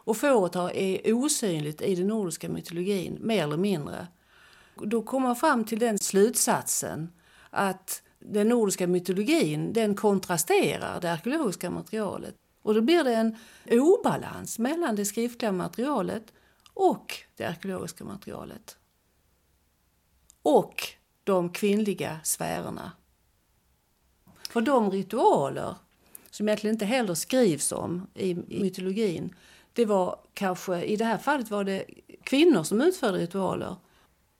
Och 0.08 0.16
fåret 0.16 0.56
är 0.56 1.12
osynligt 1.12 1.80
i 1.80 1.94
den 1.94 2.06
nordiska 2.06 2.48
mytologin, 2.48 3.18
mer 3.20 3.42
eller 3.42 3.56
mindre. 3.56 4.06
Då 4.74 5.02
kommer 5.02 5.26
man 5.26 5.36
fram 5.36 5.64
till 5.64 5.78
den 5.78 5.98
slutsatsen 5.98 7.12
att 7.50 8.02
den 8.18 8.48
nordiska 8.48 8.86
mytologin 8.86 9.72
den 9.72 9.94
kontrasterar 9.94 11.00
det 11.00 11.12
arkeologiska 11.12 11.70
materialet. 11.70 12.34
Och 12.62 12.74
då 12.74 12.80
blir 12.80 13.04
det 13.04 13.14
en 13.14 13.36
obalans 13.70 14.58
mellan 14.58 14.96
det 14.96 15.04
skriftliga 15.04 15.52
materialet 15.52 16.32
och 16.74 17.14
det 17.36 17.44
arkeologiska 17.44 18.04
materialet. 18.04 18.76
Och 20.42 20.82
de 21.24 21.50
kvinnliga 21.50 22.20
sfärerna. 22.24 22.92
För 24.50 24.60
de 24.60 24.90
ritualer 24.90 25.74
som 26.30 26.48
egentligen 26.48 26.74
inte 26.74 26.84
heller 26.84 27.14
skrivs 27.14 27.72
om 27.72 28.06
i 28.14 28.34
mytologin 28.34 29.34
det 29.78 29.84
var 29.84 30.18
kanske, 30.34 30.82
i 30.82 30.96
det 30.96 31.04
här 31.04 31.18
fallet 31.18 31.50
var 31.50 31.64
det 31.64 31.84
kvinnor 32.22 32.62
som 32.62 32.80
utförde 32.80 33.18
ritualer. 33.18 33.76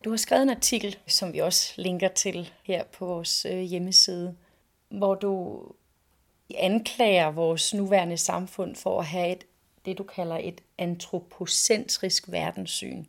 Du 0.01 0.11
har 0.11 0.17
skrivit 0.17 0.43
en 0.43 0.51
artikel, 0.51 0.97
som 1.07 1.33
vi 1.33 1.43
också 1.43 1.81
länkar 1.81 2.09
till 2.09 2.51
här 2.65 2.85
på 2.99 3.07
vår 3.07 3.25
øh, 3.47 3.71
hemsida. 3.71 4.35
Där 4.89 5.17
du 5.21 5.61
anklagar 6.59 7.33
vårt 7.33 7.73
nuvarande 7.75 8.19
samfund 8.19 8.77
för 8.77 9.01
att 9.01 9.09
ha 9.09 9.27
ett, 9.27 9.45
det, 9.83 9.95
du 9.95 10.05
kallar 10.05 10.41
ett 10.41 10.61
antropocentrisk 10.79 12.29
världssyn. 12.29 13.07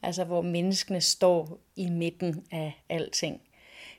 Alltså 0.00 0.24
där 0.24 0.42
människorna 0.42 1.00
står 1.00 1.58
i 1.74 1.90
mitten 1.90 2.42
av 2.52 2.70
allting. 2.96 3.40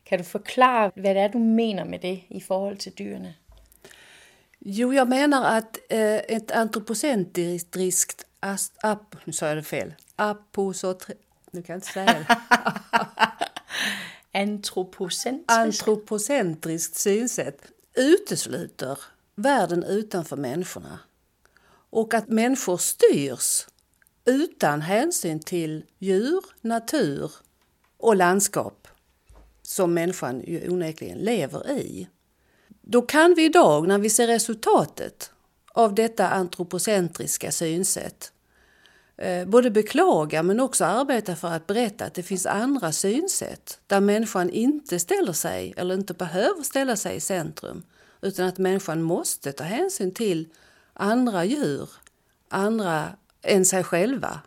Kan 0.03 0.17
du 0.17 0.23
förklara 0.23 0.91
vad 0.95 1.03
det 1.03 1.21
är 1.21 1.29
du 1.29 1.39
menar 1.39 1.85
med 1.85 2.01
det 2.01 2.21
i 2.27 2.41
förhållande 2.41 2.79
till 2.79 3.05
djuren? 3.05 3.33
Jo, 4.67 4.93
jag 4.93 5.09
menar 5.09 5.57
att 5.57 5.77
eh, 5.89 6.15
ett 6.15 6.51
antropocentriskt... 6.51 8.25
Ap, 8.81 9.15
nu 9.23 9.33
sa 9.33 9.47
jag 9.47 9.57
det 9.57 9.63
fel. 9.63 9.93
Aposotri, 10.15 11.15
nu 11.51 11.61
kan 11.61 11.73
jag 11.73 11.77
inte 11.77 11.87
säga 11.87 12.05
det. 12.05 12.37
Antropocentriskt. 14.39 15.51
Antropocentriskt 15.51 16.95
synsätt 16.95 17.61
utesluter 17.93 18.99
världen 19.35 19.83
utanför 19.83 20.37
människorna. 20.37 20.99
Och 21.89 22.13
att 22.13 22.27
människor 22.27 22.77
styrs 22.77 23.67
utan 24.25 24.81
hänsyn 24.81 25.39
till 25.39 25.85
djur, 25.99 26.45
natur 26.61 27.31
och 27.97 28.15
landskap 28.15 28.87
som 29.61 29.93
människan 29.93 30.41
ju 30.41 30.69
onekligen 30.69 31.17
lever 31.17 31.71
i. 31.71 32.07
Då 32.87 33.01
kan 33.01 33.33
vi 33.33 33.45
idag, 33.45 33.87
när 33.87 33.97
vi 33.97 34.09
ser 34.09 34.27
resultatet 34.27 35.31
av 35.73 35.95
detta 35.95 36.29
antropocentriska 36.29 37.51
synsätt, 37.51 38.31
eh, 39.17 39.45
både 39.45 39.71
beklaga 39.71 40.43
men 40.43 40.59
också 40.59 40.85
arbeta 40.85 41.35
för 41.35 41.47
att 41.47 41.67
berätta 41.67 42.05
att 42.05 42.13
det 42.13 42.23
finns 42.23 42.45
andra 42.45 42.91
synsätt 42.91 43.79
där 43.87 43.99
människan 43.99 44.49
inte 44.49 44.99
ställer 44.99 45.33
sig 45.33 45.73
eller 45.77 45.95
inte 45.95 46.13
behöver 46.13 46.63
ställa 46.63 46.95
sig 46.95 47.15
i 47.15 47.19
centrum 47.19 47.83
utan 48.21 48.47
att 48.47 48.57
människan 48.57 49.01
måste 49.01 49.51
ta 49.51 49.63
hänsyn 49.63 50.13
till 50.13 50.49
andra 50.93 51.45
djur, 51.45 51.89
andra 52.49 53.07
än 53.41 53.65
sig 53.65 53.83
själva 53.83 54.39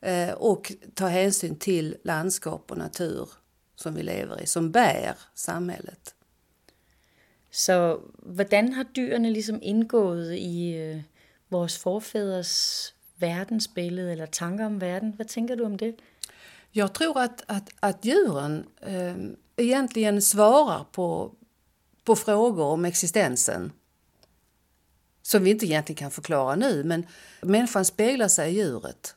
eh, 0.00 0.30
och 0.30 0.72
ta 0.94 1.06
hänsyn 1.06 1.56
till 1.56 1.96
landskap 2.04 2.70
och 2.70 2.78
natur 2.78 3.28
som 3.76 3.94
vi 3.94 4.02
lever 4.02 4.42
i, 4.42 4.46
som 4.46 4.70
bär 4.70 5.14
samhället. 5.34 6.14
Så 7.50 7.98
hvordan 8.18 8.72
har 8.72 8.82
dyrene 8.82 9.32
ligesom 9.32 9.58
indgået 9.62 10.36
i 10.36 10.74
øh, 10.74 11.02
vores 11.50 11.78
forfædres 11.78 12.94
verdensbillede 13.18 14.12
eller 14.12 14.26
tanker 14.26 14.66
om 14.66 14.80
verden? 14.80 15.12
Hvad 15.16 15.26
tænker 15.26 15.54
du 15.54 15.64
om 15.64 15.78
det? 15.78 15.94
Jag 16.74 16.94
tror 16.94 17.20
att, 17.20 17.44
att, 17.48 17.70
att 17.82 18.04
djuren 18.04 18.64
eh, 18.82 19.16
øh, 19.16 19.30
egentligen 19.58 20.20
svarar 20.20 20.88
på, 20.92 21.34
på 22.04 22.14
frågor 22.14 22.64
om 22.64 22.84
existensen 22.84 23.72
som 25.22 25.44
vi 25.44 25.50
inte 25.50 25.66
egentligen 25.66 25.96
kan 25.96 26.10
förklara 26.10 26.56
nu, 26.56 26.84
men 26.84 27.06
människan 27.42 27.84
speglar 27.84 28.28
sig 28.28 28.50
i 28.50 28.54
djuret. 28.54 29.14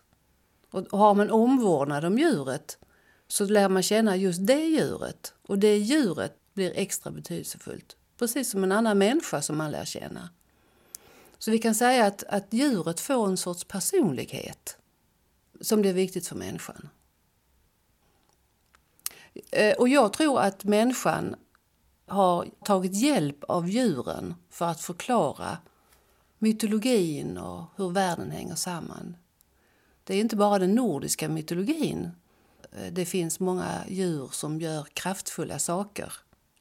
Och 0.72 1.00
har 1.00 1.14
man 1.14 1.32
omvårdnad 1.32 2.06
om 2.06 2.18
djuret 2.18 2.78
så 3.28 3.46
lär 3.46 3.70
man 3.70 3.84
känna 3.84 4.16
just 4.16 4.48
det 4.48 4.66
djuret 4.66 5.34
och 5.48 5.60
det 5.60 5.78
djuret 5.78 6.36
blir 6.54 6.72
extra 6.76 7.12
betydelsefullt 7.12 7.96
precis 8.24 8.52
som 8.52 8.64
en 8.64 8.72
annan 8.72 8.98
människa 8.98 9.42
som 9.42 9.58
man 9.58 9.72
lär 9.72 9.86
känna. 9.86 10.30
Så 11.38 11.52
vi 11.52 11.60
kan 11.60 11.76
säga 11.76 12.06
att, 12.06 12.24
att 12.24 12.54
djuret 12.54 13.00
får 13.00 13.28
en 13.28 13.38
sorts 13.38 13.64
personlighet 13.64 14.78
som 15.62 15.82
det 15.82 15.90
är 15.90 15.94
viktigt 15.94 16.28
för 16.28 16.36
människan. 16.36 16.90
Eh, 19.52 19.78
och 19.78 19.90
jag 19.90 20.14
tror 20.14 20.40
att 20.40 20.64
människan 20.64 21.36
har 22.08 22.48
tagit 22.66 22.96
hjälp 22.96 23.44
av 23.44 23.70
djuren 23.70 24.36
för 24.50 24.66
att 24.66 24.82
förklara 24.82 25.58
mytologin 26.40 27.38
och 27.38 27.66
hur 27.76 27.90
världen 27.90 28.32
hänger 28.32 28.56
samman. 28.56 29.18
Det 30.04 30.16
är 30.16 30.20
inte 30.20 30.36
bara 30.36 30.60
den 30.60 30.76
nordiska 30.76 31.30
mytologin. 31.30 32.12
Eh, 32.72 32.94
det 32.94 33.06
finns 33.06 33.40
många 33.40 33.84
djur 33.88 34.30
som 34.32 34.62
gör 34.62 34.88
kraftfulla 34.94 35.60
saker 35.60 36.14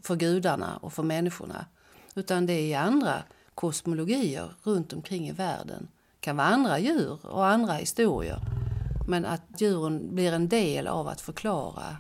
för 0.03 0.17
gudarna 0.17 0.77
och 0.77 0.93
för 0.93 1.03
människorna. 1.03 1.67
Utan 2.15 2.47
det 2.47 2.53
är 2.53 2.67
i 2.67 2.75
andra 2.75 3.23
kosmologier 3.55 4.51
runt 4.63 4.93
omkring 4.93 5.29
i 5.29 5.33
världen. 5.33 5.89
Det 6.15 6.21
kan 6.21 6.37
vara 6.37 6.47
andra 6.47 6.79
djur 6.79 7.27
och 7.27 7.47
andra 7.47 7.73
historier. 7.73 8.39
Men 9.09 9.25
att 9.25 9.43
djuren 9.61 10.15
blir 10.15 10.33
en 10.33 10.49
del 10.49 10.87
av 10.87 11.09
att 11.09 11.21
förklara 11.21 11.97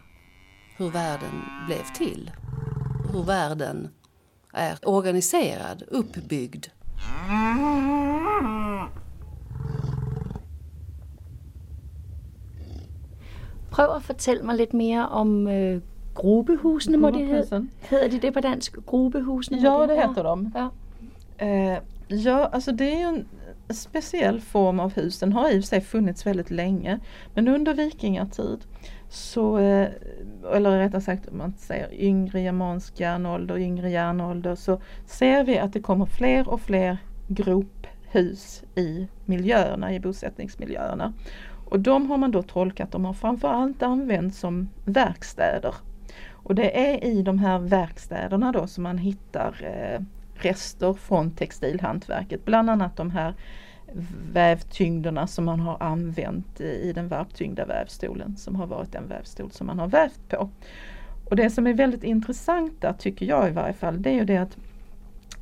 hur 0.76 0.90
världen 0.90 1.42
blev 1.66 1.84
till. 1.96 2.30
Hur 3.12 3.22
världen 3.22 3.88
är 4.52 4.78
organiserad, 4.82 5.82
uppbyggd. 5.88 6.66
Prøv 13.70 13.90
at 13.96 14.02
fortælle 14.02 14.42
mig 14.42 14.56
lidt 14.56 14.74
mere 14.74 15.08
om 15.08 15.46
øh, 15.46 15.82
gruppehusene, 16.14 16.98
må 16.98 17.10
det 17.10 17.26
hedde. 17.26 17.66
Hedder 17.80 18.08
de 18.08 18.18
det 18.18 18.32
på 18.32 18.40
dansk? 18.40 18.76
Gruppehusene? 18.86 19.60
Ja, 19.62 19.86
det 19.86 19.96
heter 19.96 20.24
de. 20.24 20.52
Ja. 20.54 20.70
Eh, 21.46 21.78
ja, 22.08 22.46
alltså 22.52 22.72
det 22.72 22.92
är 22.92 22.98
ju 22.98 23.04
en 23.04 23.24
speciell 23.74 24.40
form 24.40 24.80
av 24.80 24.94
hus. 24.94 25.18
Den 25.18 25.32
har 25.32 25.50
i 25.50 25.58
och 25.58 25.62
för 25.62 25.68
sig 25.68 25.80
funnits 25.80 26.26
väldigt 26.26 26.50
länge. 26.50 27.00
Men 27.34 27.48
under 27.48 27.74
vikingatid 27.74 28.58
så, 29.08 29.58
eh, 29.58 29.88
eller 30.54 30.78
rättare 30.78 31.00
sagt 31.00 31.28
om 31.28 31.38
man 31.38 31.54
säger 31.58 31.94
yngre 31.94 32.40
germansk 32.40 33.00
järnålder, 33.00 33.58
yngre 33.58 33.90
järnålder, 33.90 34.54
så 34.54 34.80
ser 35.06 35.44
vi 35.44 35.58
att 35.58 35.72
det 35.72 35.80
kommer 35.80 36.06
fler 36.06 36.48
och 36.48 36.60
fler 36.60 36.98
grophus 37.28 38.62
i 38.74 39.08
miljöerna, 39.24 39.94
i 39.94 40.00
bosättningsmiljöerna. 40.00 41.12
Och 41.68 41.80
de 41.80 42.10
har 42.10 42.16
man 42.16 42.30
då 42.30 42.42
tolkat, 42.42 42.92
de 42.92 43.04
har 43.04 43.12
framförallt 43.12 43.82
använts 43.82 44.38
som 44.38 44.68
verkstäder. 44.84 45.74
Och 46.42 46.54
det 46.54 46.92
är 46.92 47.04
i 47.04 47.22
de 47.22 47.38
här 47.38 47.58
verkstäderna 47.58 48.52
då 48.52 48.66
som 48.66 48.82
man 48.82 48.98
hittar 48.98 49.54
eh, 49.62 50.00
rester 50.42 50.92
från 50.92 51.30
textilhantverket, 51.30 52.44
bland 52.44 52.70
annat 52.70 52.96
de 52.96 53.10
här 53.10 53.34
vävtyngderna 54.32 55.26
som 55.26 55.44
man 55.44 55.60
har 55.60 55.82
använt 55.82 56.60
i 56.60 56.92
den 56.92 57.08
varptyngda 57.08 57.64
vävstolen 57.64 58.36
som 58.36 58.56
har 58.56 58.66
varit 58.66 58.92
den 58.92 59.08
vävstol 59.08 59.50
som 59.50 59.66
man 59.66 59.78
har 59.78 59.88
vävt 59.88 60.28
på. 60.28 60.50
Och 61.24 61.36
det 61.36 61.50
som 61.50 61.66
är 61.66 61.74
väldigt 61.74 62.04
intressant 62.04 62.80
där 62.80 62.92
tycker 62.92 63.26
jag 63.26 63.48
i 63.48 63.52
varje 63.52 63.72
fall 63.72 64.02
det 64.02 64.10
är 64.10 64.14
ju 64.14 64.24
det 64.24 64.36
att 64.36 64.56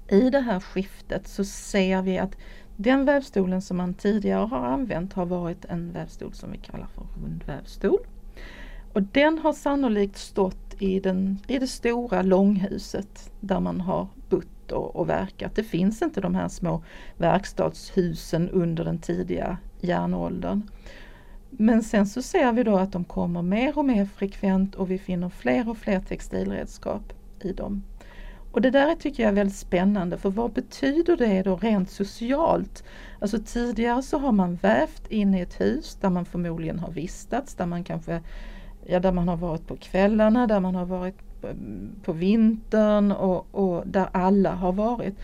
i 0.08 0.30
det 0.30 0.40
här 0.40 0.60
skiftet 0.60 1.28
så 1.28 1.44
ser 1.44 2.02
vi 2.02 2.18
att 2.18 2.36
den 2.76 3.04
vävstolen 3.04 3.62
som 3.62 3.76
man 3.76 3.94
tidigare 3.94 4.46
har 4.46 4.66
använt 4.66 5.12
har 5.12 5.26
varit 5.26 5.64
en 5.64 5.92
vävstol 5.92 6.34
som 6.34 6.52
vi 6.52 6.58
kallar 6.58 6.86
för 6.86 7.04
rundvävstol. 7.22 8.00
Och 8.92 9.02
den 9.02 9.38
har 9.38 9.52
sannolikt 9.52 10.18
stått 10.18 10.69
i, 10.82 11.00
den, 11.00 11.38
i 11.48 11.58
det 11.58 11.66
stora 11.66 12.22
långhuset 12.22 13.32
där 13.40 13.60
man 13.60 13.80
har 13.80 14.06
bott 14.28 14.72
och, 14.72 14.96
och 14.96 15.08
verkat. 15.08 15.54
Det 15.54 15.64
finns 15.64 16.02
inte 16.02 16.20
de 16.20 16.34
här 16.34 16.48
små 16.48 16.82
verkstadshusen 17.16 18.48
under 18.50 18.84
den 18.84 18.98
tidiga 18.98 19.58
järnåldern. 19.80 20.62
Men 21.50 21.82
sen 21.82 22.06
så 22.06 22.22
ser 22.22 22.52
vi 22.52 22.62
då 22.62 22.76
att 22.76 22.92
de 22.92 23.04
kommer 23.04 23.42
mer 23.42 23.78
och 23.78 23.84
mer 23.84 24.04
frekvent 24.04 24.74
och 24.74 24.90
vi 24.90 24.98
finner 24.98 25.28
fler 25.28 25.68
och 25.68 25.78
fler 25.78 26.00
textilredskap 26.00 27.12
i 27.42 27.52
dem. 27.52 27.82
Och 28.52 28.60
det 28.60 28.70
där 28.70 28.94
tycker 28.94 29.22
jag 29.22 29.30
är 29.30 29.34
väldigt 29.34 29.56
spännande 29.56 30.18
för 30.18 30.30
vad 30.30 30.52
betyder 30.52 31.16
det 31.16 31.42
då 31.42 31.56
rent 31.56 31.90
socialt? 31.90 32.84
Alltså 33.18 33.38
tidigare 33.46 34.02
så 34.02 34.18
har 34.18 34.32
man 34.32 34.54
vävt 34.54 35.06
in 35.10 35.34
i 35.34 35.40
ett 35.40 35.60
hus 35.60 35.98
där 36.00 36.10
man 36.10 36.24
förmodligen 36.24 36.78
har 36.78 36.90
vistats, 36.90 37.54
där 37.54 37.66
man 37.66 37.84
kanske 37.84 38.22
ja, 38.86 39.00
där 39.00 39.12
man 39.12 39.28
har 39.28 39.36
varit 39.36 39.66
på 39.66 39.76
kvällarna, 39.76 40.46
där 40.46 40.60
man 40.60 40.74
har 40.74 40.86
varit 40.86 41.14
på 42.02 42.12
vintern 42.12 43.12
och, 43.12 43.46
och 43.54 43.86
där 43.86 44.08
alla 44.12 44.54
har 44.54 44.72
varit. 44.72 45.14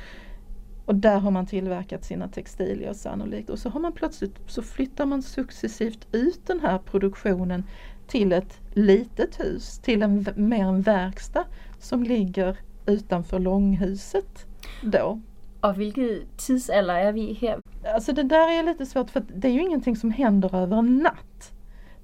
Och 0.85 0.95
där 0.95 1.19
har 1.19 1.31
man 1.31 1.47
tillverkat 1.47 2.05
sina 2.05 2.29
textilier 2.29 2.93
sannolikt. 2.93 3.51
Och 3.51 3.59
så 3.59 3.69
har 3.69 3.81
man 3.81 3.93
plötsligt 3.93 4.37
så 4.47 4.63
flyttar 4.63 5.07
man 5.07 5.23
successivt 5.23 6.07
ut 6.13 6.47
den 6.47 6.61
här 6.61 6.79
produktionen 6.79 7.65
till 8.07 8.33
ett 8.33 8.61
litet 8.73 9.41
hus, 9.41 9.79
till 9.79 10.03
en, 10.03 10.27
mer 10.37 10.65
en 10.65 10.83
verkstad 10.83 11.45
som 11.79 12.03
ligger 12.03 12.57
utanför 12.87 13.39
långhuset 13.39 14.47
då. 14.83 15.21
Och 15.61 15.81
vilken 15.81 16.21
tidsalder 16.37 16.95
är 16.95 17.13
vi 17.13 17.39
här? 17.41 17.61
Alltså 17.95 18.13
det 18.13 18.23
där 18.23 18.59
är 18.59 18.63
lite 18.63 18.87
svårt 18.87 19.11
för 19.11 19.23
det 19.35 19.49
är 19.49 19.53
ju 19.53 19.61
ingenting 19.61 19.97
som 19.97 20.11
händer 20.11 20.55
över 20.55 20.77
en 20.77 20.99
natt. 20.99 21.53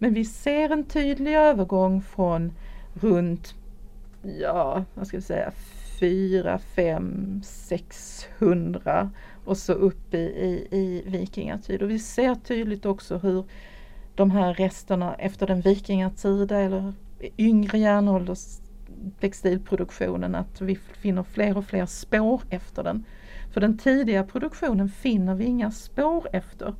Men 0.02 0.14
vi 0.14 0.24
ser 0.24 0.70
en 0.70 0.84
tydlig 0.84 1.34
övergång 1.34 2.02
från 2.02 2.52
runt, 2.94 3.54
ja 4.22 4.84
vad 4.94 5.06
ska 5.06 5.16
vi 5.16 5.22
säga, 5.22 5.52
4, 6.00 6.58
5, 6.58 7.40
600 7.44 9.10
och 9.44 9.56
så 9.56 9.72
upp 9.72 10.14
i, 10.14 10.18
i, 10.18 10.68
i 10.70 11.02
vikingatid. 11.06 11.82
Och 11.82 11.90
vi 11.90 11.98
ser 11.98 12.34
tydligt 12.34 12.86
också 12.86 13.18
hur 13.18 13.44
de 14.14 14.30
här 14.30 14.54
resterna 14.54 15.14
efter 15.14 15.46
den 15.46 15.60
vikingatida 15.60 16.58
eller 16.58 16.92
yngre 17.38 17.78
järnålders 17.78 18.58
textilproduktionen 19.20 20.34
att 20.34 20.60
vi 20.60 20.76
finner 20.76 21.22
fler 21.22 21.56
och 21.56 21.64
fler 21.64 21.86
spår 21.86 22.42
efter 22.50 22.82
den. 22.82 23.04
För 23.52 23.60
den 23.60 23.78
tidiga 23.78 24.24
produktionen 24.24 24.88
finner 24.88 25.34
vi 25.34 25.44
inga 25.44 25.70
spår 25.70 26.28
efter. 26.32 26.74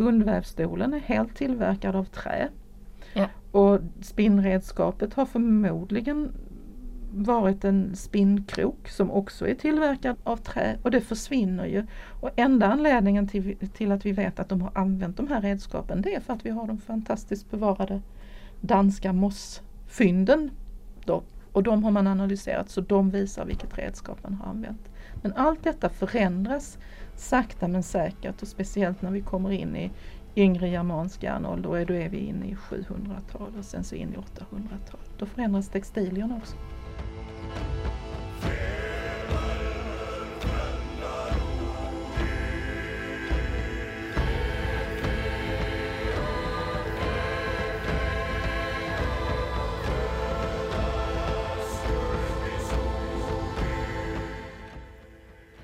Rundvävstolen 0.00 0.94
är 0.94 0.98
helt 0.98 1.36
tillverkad 1.36 1.96
av 1.96 2.04
trä. 2.04 2.48
Ja. 3.12 3.26
Och 3.52 3.80
spinnredskapet 4.00 5.14
har 5.14 5.26
förmodligen 5.26 6.32
varit 7.10 7.64
en 7.64 7.96
spinnkrok 7.96 8.88
som 8.88 9.10
också 9.10 9.48
är 9.48 9.54
tillverkad 9.54 10.16
av 10.24 10.36
trä 10.36 10.76
och 10.82 10.90
det 10.90 11.00
försvinner 11.00 11.66
ju. 11.66 11.86
Och 12.20 12.30
enda 12.36 12.66
anledningen 12.66 13.28
till, 13.28 13.56
till 13.72 13.92
att 13.92 14.06
vi 14.06 14.12
vet 14.12 14.40
att 14.40 14.48
de 14.48 14.62
har 14.62 14.70
använt 14.74 15.16
de 15.16 15.28
här 15.28 15.40
redskapen 15.40 16.02
det 16.02 16.14
är 16.14 16.20
för 16.20 16.32
att 16.32 16.46
vi 16.46 16.50
har 16.50 16.66
de 16.66 16.78
fantastiskt 16.78 17.50
bevarade 17.50 18.02
danska 18.60 19.12
mossfynden 19.12 20.50
då 21.04 21.22
och 21.52 21.62
de 21.62 21.84
har 21.84 21.90
man 21.90 22.06
analyserat 22.06 22.70
så 22.70 22.80
de 22.80 23.10
visar 23.10 23.44
vilket 23.44 23.78
redskap 23.78 24.18
man 24.22 24.34
har 24.34 24.50
använt. 24.50 24.90
Men 25.22 25.32
allt 25.32 25.64
detta 25.64 25.88
förändras 25.88 26.78
sakta 27.20 27.68
men 27.68 27.82
säkert 27.82 28.42
och 28.42 28.48
speciellt 28.48 29.02
när 29.02 29.10
vi 29.10 29.20
kommer 29.20 29.50
in 29.50 29.76
i 29.76 29.90
yngre 30.36 30.68
germansk 30.68 31.22
järnålder 31.22 31.70
och 31.70 31.86
då 31.86 31.94
är 31.94 32.08
vi 32.08 32.18
inne 32.18 32.46
i 32.46 32.54
700-talet 32.54 33.56
och 33.58 33.64
sen 33.64 33.84
så 33.84 33.94
in 33.94 34.14
i 34.14 34.16
800-talet. 34.16 35.10
Då 35.18 35.26
förändras 35.26 35.68
textilierna 35.68 36.36
också. 36.36 36.56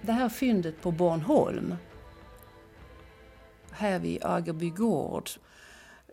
Det 0.07 0.13
här 0.13 0.29
fyndet 0.29 0.83
på 0.83 0.91
Bornholm, 0.91 1.75
här 3.71 3.99
vid 3.99 4.25
Agerby 4.25 4.71
gård, 4.71 5.31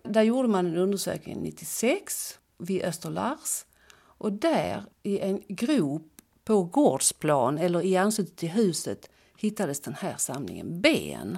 där 0.04 0.22
gjorde 0.22 0.48
man 0.48 0.66
en 0.66 0.78
undersökning 0.78 1.42
96 1.42 2.40
vid 2.58 2.84
Österlars. 2.84 3.66
Och 3.94 4.34
där, 4.34 4.84
i 5.04 5.20
en 5.20 5.42
grop 5.48 6.08
på 6.44 6.64
gårdsplan 6.64 7.58
eller 7.58 7.82
i 7.82 7.98
anslutning 7.98 8.36
till 8.36 8.50
huset, 8.50 9.10
hittades 9.38 9.80
den 9.80 9.94
här 9.94 10.16
samlingen 10.18 10.82
ben. 10.82 11.38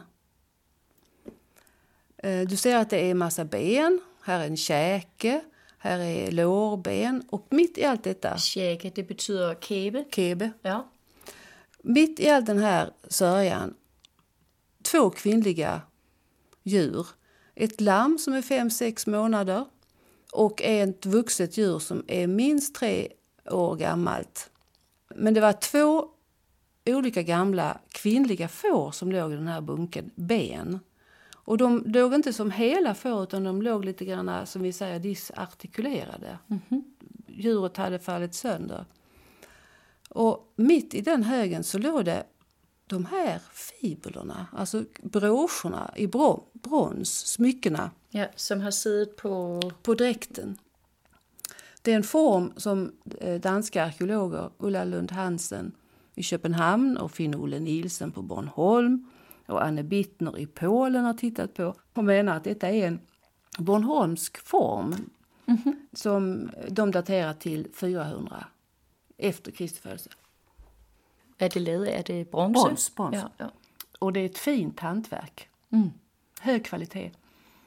Eh, 2.17 2.47
du 2.47 2.57
ser 2.57 2.75
att 2.75 2.89
det 2.89 3.09
är 3.09 3.13
massa 3.13 3.45
ben. 3.45 4.01
Här 4.21 4.39
är 4.39 4.47
en 4.47 4.57
käke, 4.57 5.41
här 5.77 5.99
är 5.99 6.31
lårben 6.31 7.23
och 7.29 7.47
mitt 7.49 7.77
i 7.77 7.83
allt 7.83 8.03
detta... 8.03 8.37
Käke, 8.37 8.91
det 8.95 9.03
betyder 9.03 9.55
kebe. 9.55 10.05
Kebe. 10.11 10.51
Ja. 10.61 10.89
Mitt 11.85 12.19
i 12.19 12.29
all 12.29 12.45
den 12.45 12.57
här 12.57 12.91
sörjan, 13.07 13.73
två 14.81 15.09
kvinnliga 15.09 15.81
djur. 16.63 17.07
Ett 17.55 17.81
lamm 17.81 18.17
som 18.17 18.33
är 18.33 18.41
fem 18.41 18.69
sex 18.69 19.07
månader 19.07 19.65
och 20.31 20.61
ett 20.61 21.05
vuxet 21.05 21.57
djur 21.57 21.79
som 21.79 22.03
är 22.07 22.27
minst 22.27 22.75
tre 22.75 23.07
år 23.45 23.75
gammalt. 23.75 24.49
Men 25.15 25.33
det 25.33 25.41
var 25.41 25.53
två 25.53 26.07
olika 26.85 27.21
gamla 27.21 27.79
kvinnliga 27.89 28.47
får 28.47 28.91
som 28.91 29.11
låg 29.11 29.31
i 29.31 29.35
den 29.35 29.47
här 29.47 29.61
bunken 29.61 30.11
ben. 30.15 30.79
Och 31.33 31.57
de 31.57 31.83
låg 31.85 32.13
inte 32.13 32.33
som 32.33 32.51
hela 32.51 32.95
får 32.95 33.23
utan 33.23 33.43
de 33.43 33.61
låg 33.61 33.85
lite 33.85 34.05
grann 34.05 34.47
som 34.47 34.61
vi 34.61 34.73
säger 34.73 34.99
disartikulerade. 34.99 36.37
Djuret 37.27 37.77
hade 37.77 37.99
fallit 37.99 38.33
sönder. 38.33 38.85
Mitt 40.55 40.93
i 40.93 41.01
den 41.01 41.23
högen 41.23 41.63
så 41.63 41.77
låg 41.77 42.05
det 42.05 42.23
de 42.87 43.05
här 43.05 43.39
fiblerna, 43.51 44.47
alltså 44.51 44.83
broscherna 45.01 45.93
i 45.95 46.07
bro, 46.07 46.43
brons, 46.53 47.27
smyckena 47.27 47.91
Ja, 48.09 48.27
som 48.35 48.61
har 48.61 48.71
siddet 48.71 49.15
på... 49.15 49.61
på 49.83 49.93
dräkten. 49.93 50.57
Det 51.81 51.91
är 51.91 51.95
en 51.95 52.03
form 52.03 52.53
som 52.57 52.91
eh, 53.19 53.41
danska 53.41 53.85
arkeologer 53.85 54.49
Ulla 54.57 54.83
Lund 54.83 55.11
Hansen 55.11 55.71
i 56.15 56.23
Köpenhamn 56.23 56.97
och 56.97 57.11
Finn-Olle 57.11 57.59
Nielsen 57.59 58.11
på 58.11 58.21
Bornholm 58.21 59.09
och 59.45 59.65
Anne 59.65 59.83
Bittner 59.83 60.39
i 60.39 60.45
Polen 60.45 61.05
har 61.05 61.13
tittat 61.13 61.53
på 61.53 61.75
och 61.93 62.03
menar 62.03 62.37
att 62.37 62.43
detta 62.43 62.69
är 62.69 62.87
en 62.87 62.99
bornholmsk 63.57 64.37
form 64.37 64.95
som 65.93 66.49
de 66.69 66.91
daterar 66.91 67.33
till 67.33 67.67
400 67.73 68.45
efter 69.17 69.51
Kristi 69.51 69.81
födelse. 69.81 70.09
Är 71.37 71.49
det 71.49 71.59
lavet? 71.59 72.09
Är 72.09 72.13
det 72.13 72.31
bronze? 72.31 72.63
Brons, 72.63 72.95
brons. 72.95 73.15
Ja, 73.15 73.29
ja. 73.37 73.51
Och 73.99 74.13
det 74.13 74.19
är 74.19 74.25
ett 74.25 74.37
fint 74.37 74.79
hantverk. 74.79 75.49
Hög 76.39 76.65
kvalitet. 76.65 77.11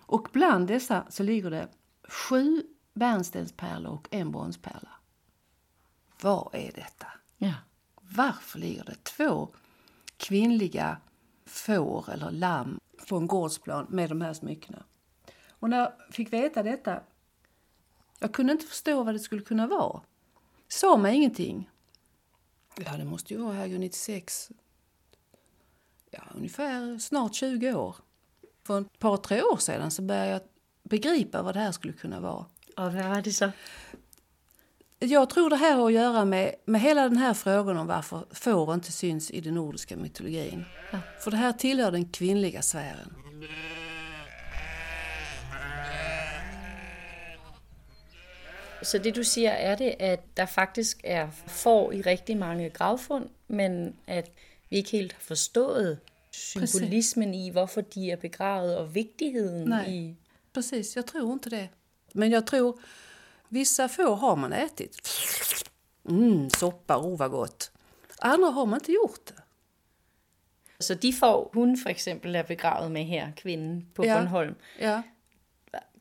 Och 0.01 0.29
bland 0.33 0.69
dessa 0.69 1.05
så 1.09 1.23
ligger 1.23 1.51
det 1.51 1.69
sju 2.09 2.63
bärnstenspärlor 2.95 3.93
och 3.93 4.09
en 4.11 4.33
bronspärla. 4.33 4.91
Vad 6.21 6.49
är 6.53 6.73
detta? 6.75 7.07
ja. 7.39 7.53
Varför 8.01 8.59
ligger 8.59 8.85
det 8.85 9.05
två 9.05 9.49
kvinnliga 10.17 10.97
får 11.47 12.11
eller 12.11 12.31
lamm 12.31 12.81
på 13.09 13.17
en 13.17 13.27
gårdsplan 13.27 13.87
med 13.89 14.09
de 14.09 14.21
här 14.21 14.35
smyckena? 14.35 14.83
Och 15.51 15.71
när 15.71 15.79
jag 15.79 15.93
fick 16.11 16.33
veta 16.33 16.63
detta, 16.63 17.01
jag 18.19 18.33
kunde 18.33 18.53
inte 18.53 18.67
förstå 18.67 19.03
vad 19.03 19.15
det 19.15 19.19
skulle 19.19 19.43
kunna 19.43 19.67
vara. 19.67 20.01
Sa 20.69 20.97
mig 20.97 21.17
ingenting. 21.17 21.71
Ja, 22.85 22.97
det 22.97 23.05
måste 23.05 23.35
ju 23.35 23.41
vara 23.41 23.55
här 23.55 23.69
96. 23.69 24.51
Ja, 26.11 26.23
ungefär 26.35 26.99
snart 26.99 27.35
20 27.35 27.75
år. 27.75 27.97
För 28.67 28.81
ett 28.81 28.99
par, 28.99 29.17
tre 29.17 29.43
år 29.43 29.57
sedan 29.57 29.91
så 29.91 30.03
började 30.03 30.31
jag 30.31 30.41
begripa 30.83 31.43
vad 31.43 31.55
det 31.55 31.61
här 31.61 31.73
skulle 31.73 31.93
kunna 31.93 32.21
vara. 32.21 32.45
Och 32.77 32.93
vad 32.93 32.95
var 32.95 33.23
det 33.23 33.33
så? 33.33 33.51
Jag 34.99 35.31
tror 35.31 35.51
det 35.51 35.57
här 35.57 35.77
har 35.77 35.87
att 35.87 35.93
göra 35.93 36.25
med, 36.25 36.55
med 36.65 36.81
hela 36.81 37.03
den 37.03 37.17
här 37.17 37.35
frågan 37.35 37.77
om 37.77 37.87
varför 37.87 38.27
får 38.31 38.75
inte 38.75 38.93
syns 38.93 39.31
i 39.31 39.41
den 39.41 39.55
nordiska 39.55 39.97
mytologin. 39.97 40.65
För 41.21 41.31
det 41.31 41.37
här 41.37 41.53
tillhör 41.53 41.91
den 41.93 42.09
kvinnliga 42.09 42.63
sfären. 42.63 43.15
Så 48.83 48.99
det 48.99 49.17
du 49.17 49.25
siger, 49.25 49.51
er 49.51 49.75
det, 49.75 49.95
at 49.99 50.21
der 50.37 50.47
faktisk 50.47 51.01
er 51.05 51.31
får 51.47 51.93
i 51.93 52.03
rigtig 52.03 52.37
mange 52.37 52.71
gravfund, 52.71 53.29
men 53.49 53.97
at 54.07 54.31
vi 54.71 54.77
ikke 54.77 54.91
helt 54.91 55.13
har 55.13 55.21
forstået 55.21 55.99
symbolismen 56.33 57.35
i, 57.35 57.51
hvorfor 57.51 57.81
de 57.81 58.11
er 58.11 58.17
begravet, 58.17 58.77
og 58.77 58.95
vigtigheden 58.95 59.69
Nej. 59.69 59.89
i... 59.89 60.17
Precis, 60.53 60.97
jag 60.97 61.07
tror 61.07 61.33
inte 61.33 61.51
det. 61.51 61.69
Men 62.15 62.31
jag 62.31 62.47
tror 62.47 62.79
vissa 63.49 63.87
får 63.87 64.15
har 64.15 64.35
man 64.35 64.53
ätit. 64.53 65.01
Mm, 66.09 66.51
soppa, 66.51 66.97
oh 66.97 67.19
vad 67.19 67.31
gott. 67.31 67.73
Andra 68.19 68.51
har 68.51 68.65
man 68.67 68.81
inte 68.81 68.93
gjort 68.93 69.27
det. 69.29 69.35
Så 70.81 70.95
de 70.95 71.13
får, 71.13 71.51
hun 71.53 71.79
for 71.79 71.89
eksempel 71.91 72.35
er 72.35 72.43
begravet 72.43 72.91
med 72.93 73.05
her, 73.05 73.33
kvinden 73.37 73.87
på 73.95 74.05
Ja. 74.05 74.15
Bornholm, 74.15 74.55
Ja, 74.81 75.03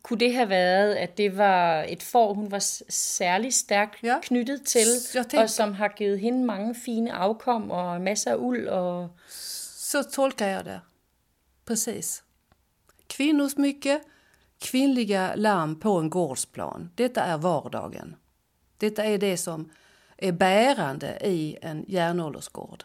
kunne 0.05 0.19
det 0.19 0.33
have 0.33 0.49
været, 0.49 0.95
at 0.95 1.17
det 1.17 1.37
var 1.37 1.83
et 1.83 2.03
får, 2.03 2.33
hun 2.33 2.51
var 2.51 2.59
særlig 2.89 3.53
stærkt 3.53 4.03
Ja. 4.03 4.19
knyttet 4.21 4.65
til, 4.65 4.87
tænker- 5.13 5.41
og 5.41 5.49
som 5.49 5.73
har 5.73 5.87
givet 5.87 6.19
hende 6.19 6.45
mange 6.45 6.75
fine 6.75 7.13
afkom 7.13 7.71
og 7.71 8.01
masser 8.01 8.31
af 8.31 8.35
uld 8.35 8.67
og... 8.67 9.09
så 9.27 10.03
tolkar 10.03 10.47
jag 10.47 10.65
det. 10.65 10.81
Precis. 11.65 12.23
Kvinnosmycke, 13.09 13.99
kvinnliga 14.61 15.35
lamm 15.35 15.79
på 15.79 15.99
en 15.99 16.09
gårdsplan. 16.09 16.91
Detta 16.97 17.21
är 17.21 17.37
vardagen. 17.37 18.15
Detta 18.81 19.03
är 19.05 19.17
det 19.17 19.37
som 19.37 19.69
är 20.17 20.31
bärande 20.31 21.17
i 21.23 21.57
en 21.61 21.85
järnåldersgård. 21.87 22.83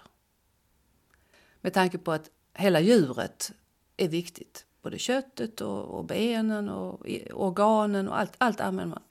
Med 1.60 1.72
tanke 1.72 1.98
på 1.98 2.12
att 2.12 2.30
hela 2.54 2.80
djuret 2.80 3.52
är 3.96 4.08
viktigt. 4.08 4.66
Både 4.82 4.98
köttet 4.98 5.60
och, 5.60 5.84
och 5.84 6.04
benen 6.04 6.68
och 6.68 7.08
i- 7.08 7.32
organen 7.32 8.08
och 8.08 8.18
allt, 8.18 8.32
allt 8.38 8.60
använder 8.60 8.94
man. 8.96 9.02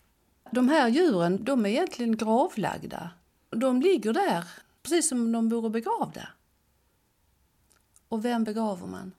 De 0.51 0.69
här 0.69 0.87
djuren, 0.89 1.43
de 1.43 1.65
är 1.65 1.69
egentligen 1.69 2.17
gravlagda. 2.17 3.09
De 3.49 3.81
ligger 3.81 4.13
där 4.13 4.47
precis 4.83 5.09
som 5.09 5.21
om 5.21 5.31
de 5.31 5.49
vore 5.49 5.69
begravda. 5.69 6.29
Och 8.07 8.25
vem 8.25 8.43
begraver 8.43 8.87
man? 8.87 9.11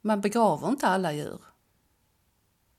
Man 0.00 0.20
begraver 0.20 0.68
inte 0.68 0.86
alla 0.88 1.12
djur. 1.12 1.40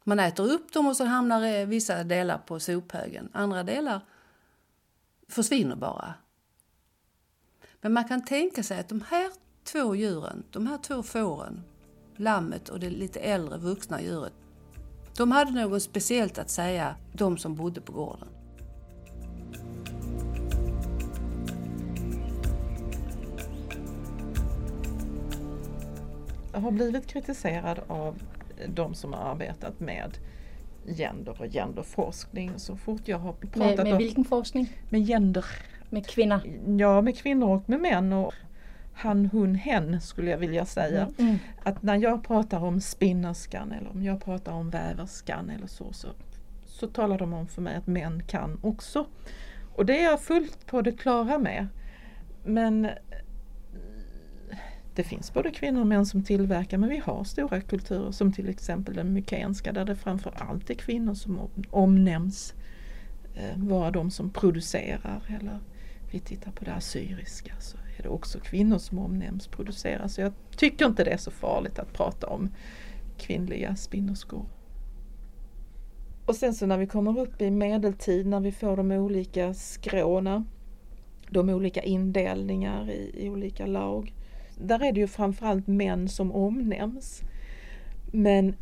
Man 0.03 0.19
äter 0.19 0.51
upp 0.51 0.73
dem 0.73 0.87
och 0.87 0.97
så 0.97 1.05
hamnar 1.05 1.65
vissa 1.65 2.03
delar 2.03 2.37
på 2.37 2.59
sophögen. 2.59 3.29
Andra 3.33 3.63
delar 3.63 4.01
försvinner 5.27 5.75
bara. 5.75 6.13
Men 7.81 7.93
man 7.93 8.07
kan 8.07 8.25
tänka 8.25 8.63
sig 8.63 8.79
att 8.79 8.89
de 8.89 9.01
här 9.09 9.31
två 9.63 9.95
djuren, 9.95 10.43
de 10.51 10.67
här 10.67 10.77
två 10.77 11.03
fåren, 11.03 11.63
lammet 12.19 12.69
och 12.69 12.79
det 12.79 12.89
lite 12.89 13.19
äldre 13.19 13.57
vuxna 13.57 14.01
djuret, 14.01 14.33
de 15.17 15.31
hade 15.31 15.51
något 15.51 15.81
speciellt 15.83 16.37
att 16.37 16.49
säga, 16.49 16.95
de 17.13 17.37
som 17.37 17.55
bodde 17.55 17.81
på 17.81 17.91
gården. 17.91 18.27
Jag 26.53 26.59
har 26.59 26.71
blivit 26.71 27.07
kritiserad 27.07 27.79
av 27.87 28.23
de 28.67 28.93
som 28.93 29.13
har 29.13 29.19
arbetat 29.31 29.79
med 29.79 30.17
gender 30.85 31.41
och 31.41 31.51
genderforskning. 31.51 32.51
Så 32.59 32.75
fort 32.75 33.01
jag 33.05 33.19
har 33.19 33.33
pratat 33.33 33.57
Med, 33.57 33.77
med 33.83 33.91
om 33.91 33.97
hvilken 33.97 34.25
forskning? 34.25 34.69
med 34.89 35.07
gender, 35.07 35.45
Med 35.89 36.07
kvinder. 36.07 36.41
ja 36.79 37.01
med 37.01 37.17
kvinnor 37.17 37.49
och 37.55 37.69
med 37.69 37.79
män 37.79 38.13
och 38.13 38.33
han, 38.99 39.25
hon, 39.25 39.55
hen 39.55 40.01
skulle 40.01 40.31
jag 40.31 40.37
vilja 40.37 40.65
säga. 40.65 41.09
Mm. 41.17 41.37
Att 41.63 41.83
när 41.83 41.95
jag 41.95 42.23
pratar 42.23 42.59
om 42.59 42.81
spinnerskan 42.81 43.71
eller 43.71 43.89
om 43.91 44.03
jag 44.03 44.23
pratar 44.23 44.51
om 44.51 44.69
väverskan 44.69 45.49
eller 45.49 45.67
så, 45.67 45.93
så, 45.93 46.07
så 46.65 46.87
talar 46.87 47.17
de 47.17 47.33
om 47.33 47.47
för 47.47 47.61
mig 47.61 47.75
att 47.75 47.87
män 47.87 48.23
kan 48.27 48.59
också. 48.63 49.07
Och 49.75 49.85
det 49.85 49.99
är 49.99 50.03
jag 50.03 50.21
fullt 50.21 50.65
på 50.65 50.81
det 50.81 50.91
klara 50.91 51.37
med. 51.37 51.67
Men 52.45 52.85
eh, 52.85 52.91
det 54.95 55.03
finns 55.03 55.33
både 55.33 55.51
kvinnor 55.51 55.81
och 55.81 55.87
män 55.87 56.05
som 56.05 56.23
tillverkar 56.23 56.77
men 56.77 56.89
vi 56.89 56.97
har 56.97 57.23
stora 57.23 57.61
kulturer 57.61 58.11
som 58.11 58.31
till 58.33 58.49
exempel 58.49 58.95
den 58.95 59.13
mykenska 59.13 59.71
där 59.71 59.85
det 59.85 59.95
framför 59.95 60.33
allt 60.37 60.69
är 60.69 60.73
kvinnor 60.75 61.13
som 61.13 61.39
om- 61.39 61.63
omnämns 61.69 62.53
eh, 63.35 63.57
vara 63.57 63.91
de 63.91 64.11
som 64.11 64.29
producerar 64.29 65.21
eller 65.39 65.59
vi 66.11 66.19
tittar 66.19 66.51
på 66.51 66.65
det 66.65 66.73
assyriska 66.73 67.53
så 67.59 67.77
är 67.99 68.03
det 68.03 68.09
också 68.09 68.39
kvinnor 68.39 68.77
som 68.77 68.99
omnämns 68.99 69.47
producera. 69.47 70.09
Så 70.09 70.21
jag 70.21 70.33
tycker 70.55 70.85
inte 70.85 71.03
det 71.03 71.11
är 71.11 71.17
så 71.17 71.31
farligt 71.31 71.79
att 71.79 71.93
prata 71.93 72.27
om 72.27 72.49
kvinnliga 73.17 73.75
spinnerskor. 73.75 74.45
Och 76.25 76.35
sen 76.35 76.53
så 76.53 76.65
när 76.65 76.77
vi 76.77 76.87
kommer 76.87 77.19
upp 77.19 77.41
i 77.41 77.51
medeltid 77.51 78.27
när 78.27 78.39
vi 78.39 78.51
får 78.51 78.77
de 78.77 78.91
olika 78.91 79.53
skråna, 79.53 80.45
de 81.29 81.49
olika 81.49 81.81
indelningar 81.83 82.89
i, 82.89 83.11
i 83.13 83.29
olika 83.29 83.65
lag. 83.65 84.13
Där 84.57 84.83
är 84.83 84.91
det 84.91 84.99
ju 84.99 85.07
framförallt 85.07 85.67
män 85.67 86.09
som 86.09 86.31
omnämns. 86.31 87.21
Men 88.11 88.55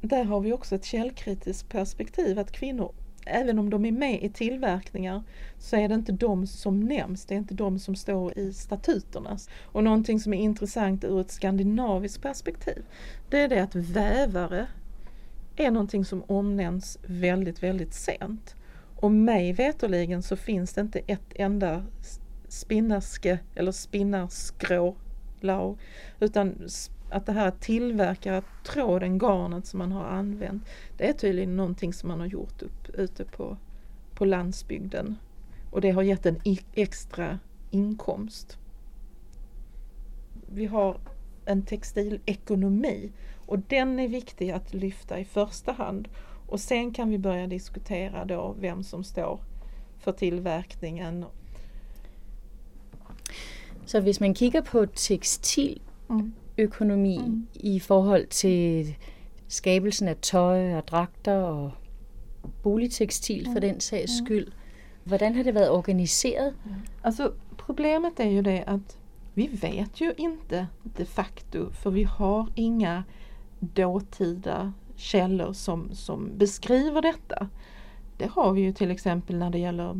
där 0.00 0.24
har 0.24 0.40
vi 0.40 0.52
också 0.52 0.74
ett 0.74 0.84
källkritiskt 0.84 1.68
perspektiv 1.68 2.38
att 2.38 2.52
kvinnor, 2.52 2.92
även 3.26 3.58
om 3.58 3.70
de 3.70 3.84
är 3.84 3.92
med 3.92 4.22
i 4.22 4.28
tillverkningar, 4.28 5.22
så 5.58 5.76
är 5.76 5.88
det 5.88 5.94
inte 5.94 6.12
de 6.12 6.46
som 6.46 6.80
nämns, 6.80 7.24
det 7.24 7.34
är 7.34 7.38
inte 7.38 7.54
de 7.54 7.78
som 7.78 7.96
står 7.96 8.38
i 8.38 8.52
statuterna. 8.52 9.38
Och 9.62 9.84
någonting 9.84 10.20
som 10.20 10.34
är 10.34 10.38
intressant 10.38 11.04
ur 11.04 11.20
ett 11.20 11.30
skandinaviskt 11.30 12.22
perspektiv, 12.22 12.84
det 13.30 13.40
är 13.40 13.48
det 13.48 13.62
att 13.62 13.74
vävare 13.74 14.66
är 15.56 15.70
någonting 15.70 16.04
som 16.04 16.22
omnämns 16.26 16.98
väldigt, 17.06 17.62
väldigt 17.62 17.94
sent. 17.94 18.56
Och 18.96 19.12
mig 19.12 19.52
veterligen 19.52 20.22
så 20.22 20.36
finns 20.36 20.72
det 20.72 20.80
inte 20.80 20.98
ett 20.98 21.32
enda 21.34 21.84
spinnerske 22.48 23.38
eller 23.54 23.72
spinnarskrå 23.72 24.96
lau, 25.40 25.76
utan 26.20 26.68
att 27.12 27.26
det 27.26 27.32
här 27.32 27.48
att 27.48 27.60
tillverka 27.60 28.42
tråden, 28.64 29.18
garnet 29.18 29.66
som 29.66 29.78
man 29.78 29.92
har 29.92 30.04
använt, 30.04 30.62
det 30.96 31.08
är 31.08 31.12
tydligen 31.12 31.56
någonting 31.56 31.92
som 31.92 32.08
man 32.08 32.20
har 32.20 32.26
gjort 32.26 32.62
upp 32.62 32.88
ute 32.94 33.24
på, 33.24 33.56
på 34.14 34.24
landsbygden. 34.24 35.16
Och 35.70 35.80
det 35.80 35.90
har 35.90 36.02
gett 36.02 36.26
en 36.26 36.40
extra 36.74 37.38
inkomst. 37.70 38.58
Vi 40.46 40.66
har 40.66 40.96
en 41.44 41.62
textilekonomi 41.62 43.12
och 43.46 43.58
den 43.58 43.98
är 43.98 44.08
viktig 44.08 44.50
att 44.50 44.74
lyfta 44.74 45.18
i 45.18 45.24
första 45.24 45.72
hand. 45.72 46.08
Och 46.46 46.60
sen 46.60 46.92
kan 46.92 47.10
vi 47.10 47.18
börja 47.18 47.46
diskutera 47.46 48.24
då 48.24 48.56
vem 48.60 48.82
som 48.82 49.04
står 49.04 49.40
för 49.98 50.12
tillverkningen. 50.12 51.24
Så 53.84 54.00
hvis 54.00 54.20
man 54.20 54.34
kigger 54.34 54.62
på 54.62 54.86
tekstiløkonomi 54.86 55.80
mm. 56.10 56.32
Mm. 57.18 57.46
i 57.54 57.78
forhold 57.78 58.26
til 58.26 58.96
skabelsen 59.48 60.08
af 60.08 60.16
tøj 60.16 60.74
og 60.74 60.88
dragter 60.88 61.36
og 61.36 61.72
boligtekstil 62.62 63.48
for 63.52 63.60
den 63.60 63.80
sags 63.80 64.12
skyld, 64.24 64.52
hvordan 65.04 65.34
har 65.34 65.42
det 65.42 65.54
været 65.54 65.70
organiseret? 65.70 66.54
Alltså 67.04 67.32
problemet 67.56 68.20
är 68.20 68.30
ju 68.30 68.42
det 68.42 68.64
att 68.66 68.98
vi 69.34 69.46
vet 69.46 70.00
ju 70.00 70.14
inte 70.16 70.66
de 70.82 71.04
facto 71.04 71.70
för 71.72 71.90
vi 71.90 72.02
har 72.02 72.48
inga 72.54 73.04
dåtida 73.60 74.72
källor 74.96 75.52
som, 75.52 75.94
som 75.94 76.30
beskriver 76.38 77.02
detta. 77.02 77.48
Det 78.16 78.26
har 78.26 78.52
vi 78.52 78.60
ju 78.60 78.72
till 78.72 78.90
exempel 78.90 79.38
när 79.38 79.50
det 79.50 79.58
gäller 79.58 79.96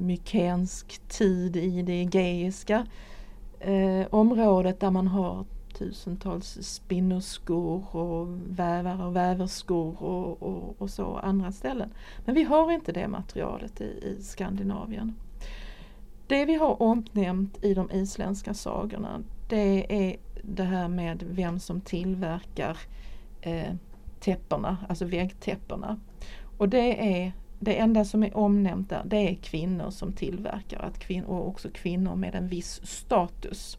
mykensk 0.00 1.00
tid 1.08 1.56
i 1.56 1.82
det 1.82 1.92
egeiska 1.92 2.86
eh, 3.60 4.06
området 4.10 4.80
där 4.80 4.90
man 4.90 5.06
har 5.06 5.44
tusentals 5.82 6.58
spinnerskor 6.62 7.96
och 7.96 8.28
vävare 8.46 9.04
och 9.04 9.16
väverskor 9.16 10.02
och, 10.02 10.42
och, 10.42 10.74
och, 10.78 10.90
så 10.90 11.16
andra 11.16 11.52
ställen. 11.52 11.90
Men 12.24 12.34
vi 12.34 12.42
har 12.42 12.72
inte 12.72 12.92
det 12.92 13.08
materialet 13.08 13.80
i, 13.80 13.84
i 13.84 14.22
Skandinavien. 14.22 15.14
Det 16.26 16.44
vi 16.44 16.54
har 16.54 16.82
omnämnt 16.82 17.64
i 17.64 17.74
de 17.74 17.90
isländska 17.90 18.54
sagorna 18.54 19.22
det 19.48 19.86
är 19.88 20.16
det 20.42 20.64
här 20.64 20.88
med 20.88 21.22
vem 21.30 21.58
som 21.58 21.80
tillverkar 21.80 22.78
eh, 23.40 23.74
täpporna, 24.20 24.76
alltså 24.88 25.04
väggtäpporna. 25.04 26.00
Och 26.58 26.68
det 26.68 27.22
är 27.22 27.32
det 27.60 27.78
enda 27.78 28.04
som 28.04 28.22
är 28.22 28.36
omnämnt 28.36 28.90
där, 28.90 29.02
det 29.04 29.16
är 29.16 29.34
kvinnor 29.34 29.90
som 29.90 30.12
tillverkar 30.12 30.80
att 30.80 30.98
kvin 30.98 31.24
och 31.24 31.48
också 31.48 31.68
kvinnor 31.72 32.16
med 32.16 32.34
en 32.34 32.48
viss 32.48 32.86
status. 32.86 33.78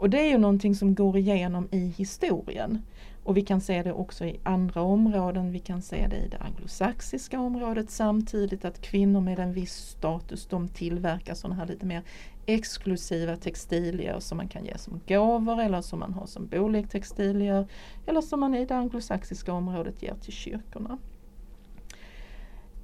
Och 0.00 0.10
det 0.10 0.20
är 0.20 0.28
ju 0.28 0.38
någonting 0.38 0.74
som 0.74 0.94
går 0.94 1.16
igenom 1.16 1.68
i 1.70 1.78
historien. 1.78 2.82
Och 3.24 3.36
vi 3.36 3.42
kan 3.42 3.60
se 3.60 3.82
det 3.82 3.92
också 3.92 4.24
i 4.24 4.40
andra 4.42 4.82
områden, 4.82 5.52
vi 5.52 5.58
kan 5.58 5.82
se 5.82 6.06
det 6.06 6.16
i 6.16 6.28
det 6.28 6.38
anglosaxiska 6.38 7.40
området 7.40 7.90
samtidigt 7.90 8.64
att 8.64 8.80
kvinnor 8.80 9.20
med 9.20 9.38
en 9.38 9.52
viss 9.52 9.74
status 9.74 10.46
de 10.46 10.68
tillverkar 10.68 11.34
sådana 11.34 11.54
här 11.54 11.66
lite 11.66 11.86
mer 11.86 12.02
exklusiva 12.46 13.36
textilier 13.36 14.20
som 14.20 14.36
man 14.36 14.48
kan 14.48 14.64
ge 14.64 14.78
som 14.78 15.00
gåvor 15.08 15.60
eller 15.60 15.80
som 15.80 15.98
man 15.98 16.12
har 16.12 16.26
som 16.26 16.46
bolektextilier 16.46 17.66
eller 18.06 18.20
som 18.20 18.40
man 18.40 18.54
i 18.54 18.64
det 18.64 18.76
anglosaxiska 18.76 19.52
området 19.52 20.02
ger 20.02 20.14
till 20.14 20.32
kyrkorna. 20.32 20.98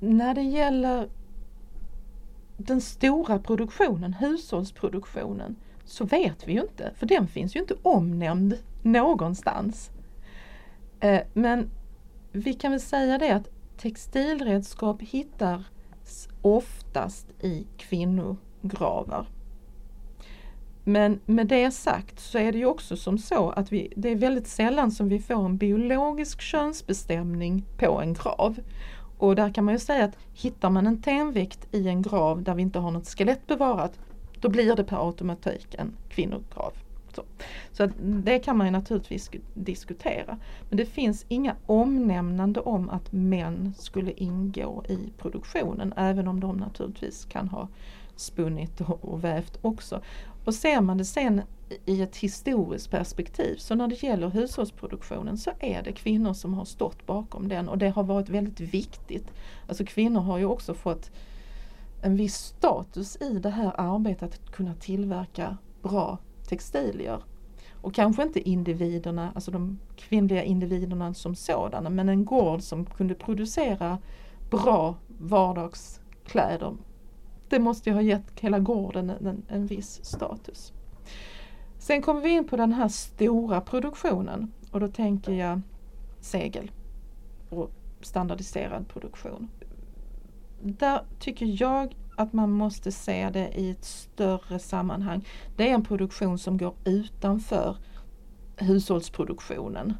När 0.00 0.34
det 0.34 0.42
gäller 0.42 1.08
den 2.56 2.80
stora 2.80 3.38
produktionen, 3.38 4.14
hushållsproduktionen, 4.14 5.56
så 5.86 6.04
vet 6.04 6.48
vi 6.48 6.52
ju 6.52 6.60
inte, 6.60 6.92
för 6.96 7.06
den 7.06 7.28
finns 7.28 7.56
ju 7.56 7.60
inte 7.60 7.74
omnämnd 7.82 8.58
någonstans. 8.82 9.90
Eh, 11.00 11.20
men 11.32 11.70
vi 12.32 12.54
kan 12.54 12.70
väl 12.70 12.80
säga 12.80 13.18
det 13.18 13.30
att 13.30 13.48
textilredskap 13.76 15.02
hittas 15.02 16.28
oftast 16.42 17.26
i 17.40 17.66
kvinnogravar. 17.76 19.26
Men 20.84 21.20
med 21.26 21.46
det 21.46 21.70
sagt 21.70 22.20
så 22.20 22.38
är 22.38 22.52
det 22.52 22.58
ju 22.58 22.66
också 22.66 22.96
som 22.96 23.18
så 23.18 23.50
att 23.50 23.72
vi, 23.72 23.92
det 23.96 24.08
är 24.08 24.16
väldigt 24.16 24.46
sällan 24.46 24.90
som 24.90 25.08
vi 25.08 25.18
får 25.18 25.44
en 25.44 25.56
biologisk 25.56 26.40
könsbestämning 26.40 27.64
på 27.78 28.00
en 28.00 28.14
grav. 28.14 28.56
Och 29.18 29.36
där 29.36 29.54
kan 29.54 29.64
man 29.64 29.74
ju 29.74 29.78
säga 29.80 30.04
att 30.04 30.16
hittar 30.34 30.70
man 30.70 30.86
en 30.86 31.02
tenvikt 31.02 31.66
i 31.72 31.88
en 31.88 32.02
grav 32.02 32.42
där 32.42 32.54
vi 32.54 32.62
inte 32.62 32.78
har 32.78 32.90
något 32.90 33.08
skelett 33.08 33.46
bevarat, 33.46 33.98
då 34.40 34.48
blir 34.48 34.76
det 34.76 34.84
per 34.84 35.06
automatik 35.06 35.74
en 35.78 35.92
kvinnokrav. 36.08 36.72
Så, 37.14 37.22
så 37.72 37.88
det 37.98 38.38
kan 38.38 38.56
man 38.56 38.66
ju 38.66 38.70
naturligtvis 38.70 39.30
diskutera. 39.54 40.38
Men 40.68 40.76
det 40.76 40.86
finns 40.86 41.24
inga 41.28 41.56
omnämnande 41.66 42.60
om 42.60 42.90
att 42.90 43.12
män 43.12 43.74
skulle 43.78 44.12
ingå 44.12 44.84
i 44.88 44.98
produktionen, 45.18 45.94
även 45.96 46.28
om 46.28 46.40
de 46.40 46.56
naturligtvis 46.56 47.24
kan 47.24 47.48
ha 47.48 47.68
spunnit 48.16 48.80
och, 48.80 49.04
och 49.04 49.24
vävt 49.24 49.58
också. 49.62 50.00
Och 50.44 50.54
ser 50.54 50.80
man 50.80 50.98
det 50.98 51.04
sen 51.04 51.42
i 51.86 52.02
ett 52.02 52.16
historiskt 52.16 52.90
perspektiv 52.90 53.56
så 53.56 53.74
när 53.74 53.88
det 53.88 54.02
gäller 54.02 54.28
hushållsproduktionen 54.28 55.38
så 55.38 55.50
är 55.60 55.82
det 55.82 55.92
kvinnor 55.92 56.32
som 56.32 56.54
har 56.54 56.64
stått 56.64 57.06
bakom 57.06 57.48
den 57.48 57.68
och 57.68 57.78
det 57.78 57.88
har 57.88 58.02
varit 58.02 58.28
väldigt 58.28 58.60
viktigt. 58.60 59.26
Alltså 59.68 59.84
kvinnor 59.84 60.20
har 60.20 60.38
ju 60.38 60.44
också 60.44 60.74
fått 60.74 61.10
en 62.06 62.16
viss 62.16 62.34
status 62.34 63.16
i 63.20 63.38
det 63.38 63.50
här 63.50 63.72
arbetet 63.80 64.34
att 64.34 64.52
kunna 64.52 64.74
tillverka 64.74 65.56
bra 65.82 66.18
textilier. 66.48 67.22
Och 67.80 67.94
kanske 67.94 68.22
inte 68.22 68.48
individerna, 68.48 69.32
alltså 69.34 69.50
de 69.50 69.78
kvinnliga 69.96 70.42
individerna 70.42 71.14
som 71.14 71.34
sådana, 71.34 71.90
men 71.90 72.08
en 72.08 72.24
gård 72.24 72.62
som 72.62 72.84
kunde 72.84 73.14
producera 73.14 73.98
bra 74.50 74.94
vardagskläder. 75.18 76.76
Det 77.48 77.58
måste 77.58 77.90
ju 77.90 77.94
ha 77.94 78.02
gett 78.02 78.40
hela 78.40 78.58
gården 78.58 79.10
en, 79.10 79.42
en 79.48 79.66
viss 79.66 80.04
status. 80.04 80.72
Sen 81.78 82.02
kommer 82.02 82.20
vi 82.20 82.30
in 82.30 82.48
på 82.48 82.56
den 82.56 82.72
här 82.72 82.88
stora 82.88 83.60
produktionen 83.60 84.52
och 84.70 84.80
då 84.80 84.88
tänker 84.88 85.32
jag 85.32 85.60
segel 86.20 86.70
och 87.50 87.70
standardiserad 88.00 88.88
produktion. 88.88 89.48
Där 90.66 91.00
tycker 91.18 91.62
jag 91.62 91.96
att 92.16 92.32
man 92.32 92.50
måste 92.50 92.92
se 92.92 93.30
det 93.30 93.50
i 93.54 93.70
ett 93.70 93.84
större 93.84 94.58
sammanhang. 94.58 95.24
Det 95.56 95.70
är 95.70 95.74
en 95.74 95.84
produktion 95.84 96.38
som 96.38 96.58
går 96.58 96.74
utanför 96.84 97.76
hushållsproduktionen. 98.56 99.96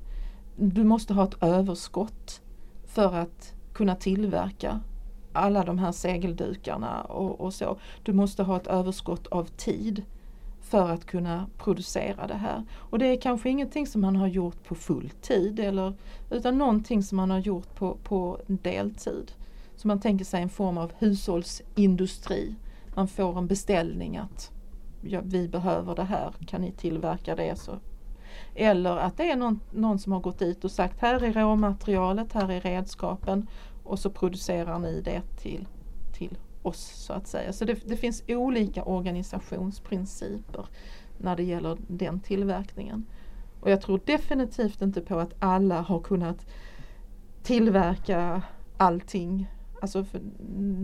Du 0.57 0.85
måste 0.85 1.15
ha 1.15 1.25
ett 1.25 1.43
överskott 1.43 2.41
för 2.87 3.15
att 3.15 3.55
kunna 3.73 3.95
tillverka 3.95 4.81
alla 5.33 5.65
de 5.65 5.79
här 5.79 5.93
segeldukarna 5.93 7.03
och, 7.03 7.41
och 7.41 7.55
så. 7.55 7.79
Du 8.03 8.13
måste 8.13 8.43
ha 8.43 8.57
ett 8.57 8.67
överskott 8.67 9.27
av 9.27 9.45
tid 9.45 10.03
för 10.61 10.91
att 10.91 11.05
kunna 11.05 11.47
producera 11.59 12.27
det 12.27 12.35
här. 12.35 12.65
Och 12.75 12.99
det 12.99 13.07
är 13.07 13.21
kanske 13.21 13.51
ingenting 13.51 13.87
som 13.87 14.01
man 14.01 14.17
har 14.17 14.27
gjort 14.27 14.65
på 14.65 14.75
full 14.75 15.11
tid 15.11 15.61
eller, 15.61 15.93
utan 16.31 16.59
någonting 16.59 17.03
som 17.03 17.17
man 17.17 17.31
har 17.31 17.39
gjort 17.39 17.75
på, 17.75 17.97
på 18.03 18.41
deltid. 18.47 19.33
Så 19.77 19.89
man 19.89 20.01
tänker 20.01 20.25
sig 20.25 20.43
en 20.43 20.49
form 20.49 20.79
av 20.79 20.93
hushållsindustri. 20.99 22.55
Man 22.95 23.09
får 23.09 23.39
en 23.39 23.47
beställning 23.47 24.17
att 24.17 24.51
ja, 25.03 25.21
vi 25.25 25.49
behöver 25.49 25.95
det 25.95 26.05
här, 26.05 26.35
kan 26.47 26.61
ni 26.61 26.73
tillverka 26.73 27.37
det? 27.37 27.59
Så. 27.59 27.79
Eller 28.55 28.97
att 28.97 29.17
det 29.17 29.31
är 29.31 29.37
någon, 29.37 29.61
någon 29.73 29.99
som 29.99 30.13
har 30.13 30.21
gått 30.21 30.39
dit 30.39 30.65
och 30.65 30.71
sagt 30.71 31.01
här 31.01 31.25
är 31.25 31.33
råmaterialet, 31.33 32.33
här 32.33 32.51
är 32.51 32.61
redskapen 32.61 33.47
och 33.85 33.99
så 33.99 34.11
producerar 34.11 34.79
ni 34.79 35.01
det 35.01 35.23
till, 35.37 35.69
till 36.13 36.39
oss 36.63 37.05
så 37.07 37.13
att 37.13 37.27
säga. 37.27 37.53
Så 37.53 37.65
det, 37.65 37.89
det 37.89 37.97
finns 37.97 38.23
olika 38.29 38.85
organisationsprinciper 38.85 40.67
när 41.19 41.37
det 41.37 41.43
gäller 41.43 41.77
den 41.89 42.21
tillverkningen. 42.21 43.07
Och 43.61 43.71
jag 43.71 43.81
tror 43.83 44.01
definitivt 44.05 44.83
inte 44.83 45.01
på 45.01 45.19
att 45.19 45.35
alla 45.39 45.81
har 45.81 46.01
kunnat 46.01 46.47
tillverka 47.43 48.43
allting 48.77 49.49
Alltså 49.87 50.05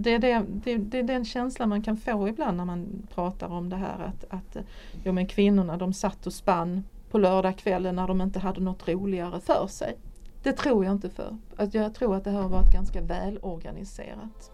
det, 0.02 0.14
är 0.14 0.18
det, 0.18 0.44
det, 0.64 0.76
det, 0.76 0.98
är 0.98 1.02
den 1.02 1.24
känslan 1.24 1.68
man 1.68 1.82
kan 1.82 1.96
få 1.96 2.28
ibland 2.28 2.56
när 2.56 2.64
man 2.64 3.06
pratar 3.14 3.48
om 3.48 3.68
det 3.68 3.76
här 3.76 3.98
att, 3.98 4.24
att 4.30 4.64
jo, 5.04 5.12
men 5.12 5.26
kvinnorna 5.26 5.76
de 5.76 5.92
satt 5.92 6.26
och 6.26 6.32
spann 6.32 6.84
på 7.10 7.18
lördagskvällen 7.18 7.96
när 7.96 8.08
de 8.08 8.20
inte 8.20 8.38
hade 8.38 8.60
något 8.60 8.88
roligare 8.88 9.40
för 9.40 9.66
sig. 9.66 9.96
Det 10.42 10.52
tror 10.52 10.84
jag 10.84 10.92
inte 10.92 11.10
för. 11.10 11.36
Alltså 11.56 11.78
jag 11.78 11.94
tror 11.94 12.16
att 12.16 12.24
det 12.24 12.30
här 12.30 12.42
har 12.42 12.48
varit 12.48 12.72
ganska 12.72 13.00
välorganiserat. 13.00 14.50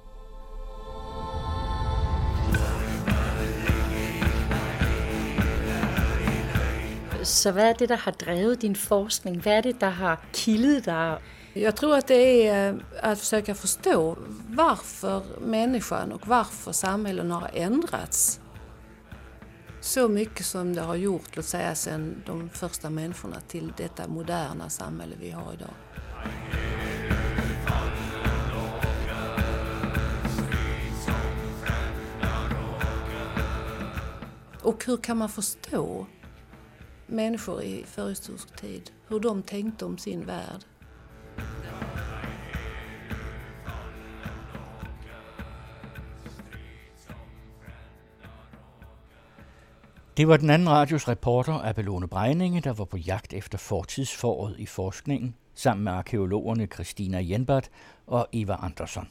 Så 7.23 7.53
vad 7.53 7.65
är 7.65 7.75
det, 7.79 7.87
som 7.87 7.99
har 8.05 8.13
drivit 8.13 8.61
din 8.61 8.75
forskning? 8.75 9.41
Vad 9.45 9.55
är 9.55 9.63
det, 9.63 9.79
som 9.81 9.93
har 9.93 10.19
killat 10.33 10.85
dig? 10.85 11.19
Jag 11.61 11.77
tror 11.77 11.97
att 11.97 12.07
det 12.07 12.47
är 12.47 12.73
eh, 12.73 12.81
att 13.03 13.19
försöka 13.19 13.55
förstå 13.55 14.17
varför 14.49 15.23
människan 15.41 16.13
och 16.13 16.27
varför 16.27 16.73
samhällen 16.73 17.31
har 17.31 17.51
ändrats 17.55 18.41
så 19.81 20.09
mycket 20.09 20.47
som 20.47 20.75
det 20.75 20.83
har 20.83 20.95
gjort, 20.95 21.37
låt 21.37 21.45
säga 21.45 21.75
sedan 21.75 22.23
de 22.27 22.49
första 22.49 22.91
människorna 22.91 23.41
till 23.41 23.73
detta 23.77 24.09
moderna 24.09 24.71
samhälle 24.71 25.15
vi 25.21 25.31
har 25.31 25.53
idag. 25.53 25.75
Och 34.63 34.85
hur 34.85 34.97
kan 34.97 35.17
man 35.17 35.29
förstå 35.29 36.07
människor 37.07 37.63
i 37.63 37.85
förhistorisk 37.87 38.57
tid, 38.57 38.91
hur 39.09 39.21
de 39.21 39.43
tänkte 39.43 39.85
om 39.85 39.99
sin 39.99 40.27
värld. 40.27 40.65
Det 50.19 50.29
var 50.29 50.37
den 50.37 50.51
anden 50.51 50.69
radios 50.69 51.09
reporter, 51.09 51.53
Abelone 51.53 52.09
Brejninge, 52.09 52.61
der 52.61 52.73
var 52.73 52.85
på 52.85 52.97
jagt 52.97 53.33
efter 53.33 53.59
fortidsforåret 53.59 54.57
i 54.59 54.67
forskningen, 54.67 55.35
sammen 55.55 55.85
med 55.85 55.93
arkeologerne 55.93 56.67
Christina 56.67 57.19
Jenbert 57.19 57.71
og 58.07 58.29
Eva 58.33 58.57
Andersson. 58.61 59.09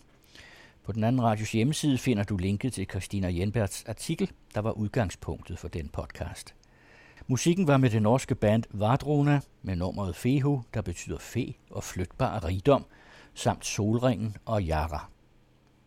På 0.84 0.92
den 0.92 1.04
anden 1.04 1.24
radios 1.24 1.52
hjemmeside 1.52 1.98
finder 1.98 2.24
du 2.24 2.38
linket 2.38 2.74
til 2.74 2.88
Christina 2.90 3.28
Jenberts 3.28 3.86
artikel, 3.88 4.32
der 4.56 4.62
var 4.62 4.72
udgangspunktet 4.72 5.60
for 5.60 5.68
den 5.68 5.90
podcast. 5.90 6.56
Musikken 7.28 7.68
var 7.68 7.78
med 7.78 7.90
det 7.90 8.02
norske 8.02 8.36
band 8.36 8.64
Vardrona 8.72 9.40
med 9.62 9.76
nummeret 9.76 10.16
Fehu, 10.16 10.64
der 10.74 10.82
betyder 10.82 11.18
fe 11.20 11.54
og 11.72 11.84
flytbar 11.84 12.46
rigdom, 12.46 12.86
samt 13.34 13.66
Solringen 13.66 14.36
og 14.46 14.64
Jara. 14.64 15.10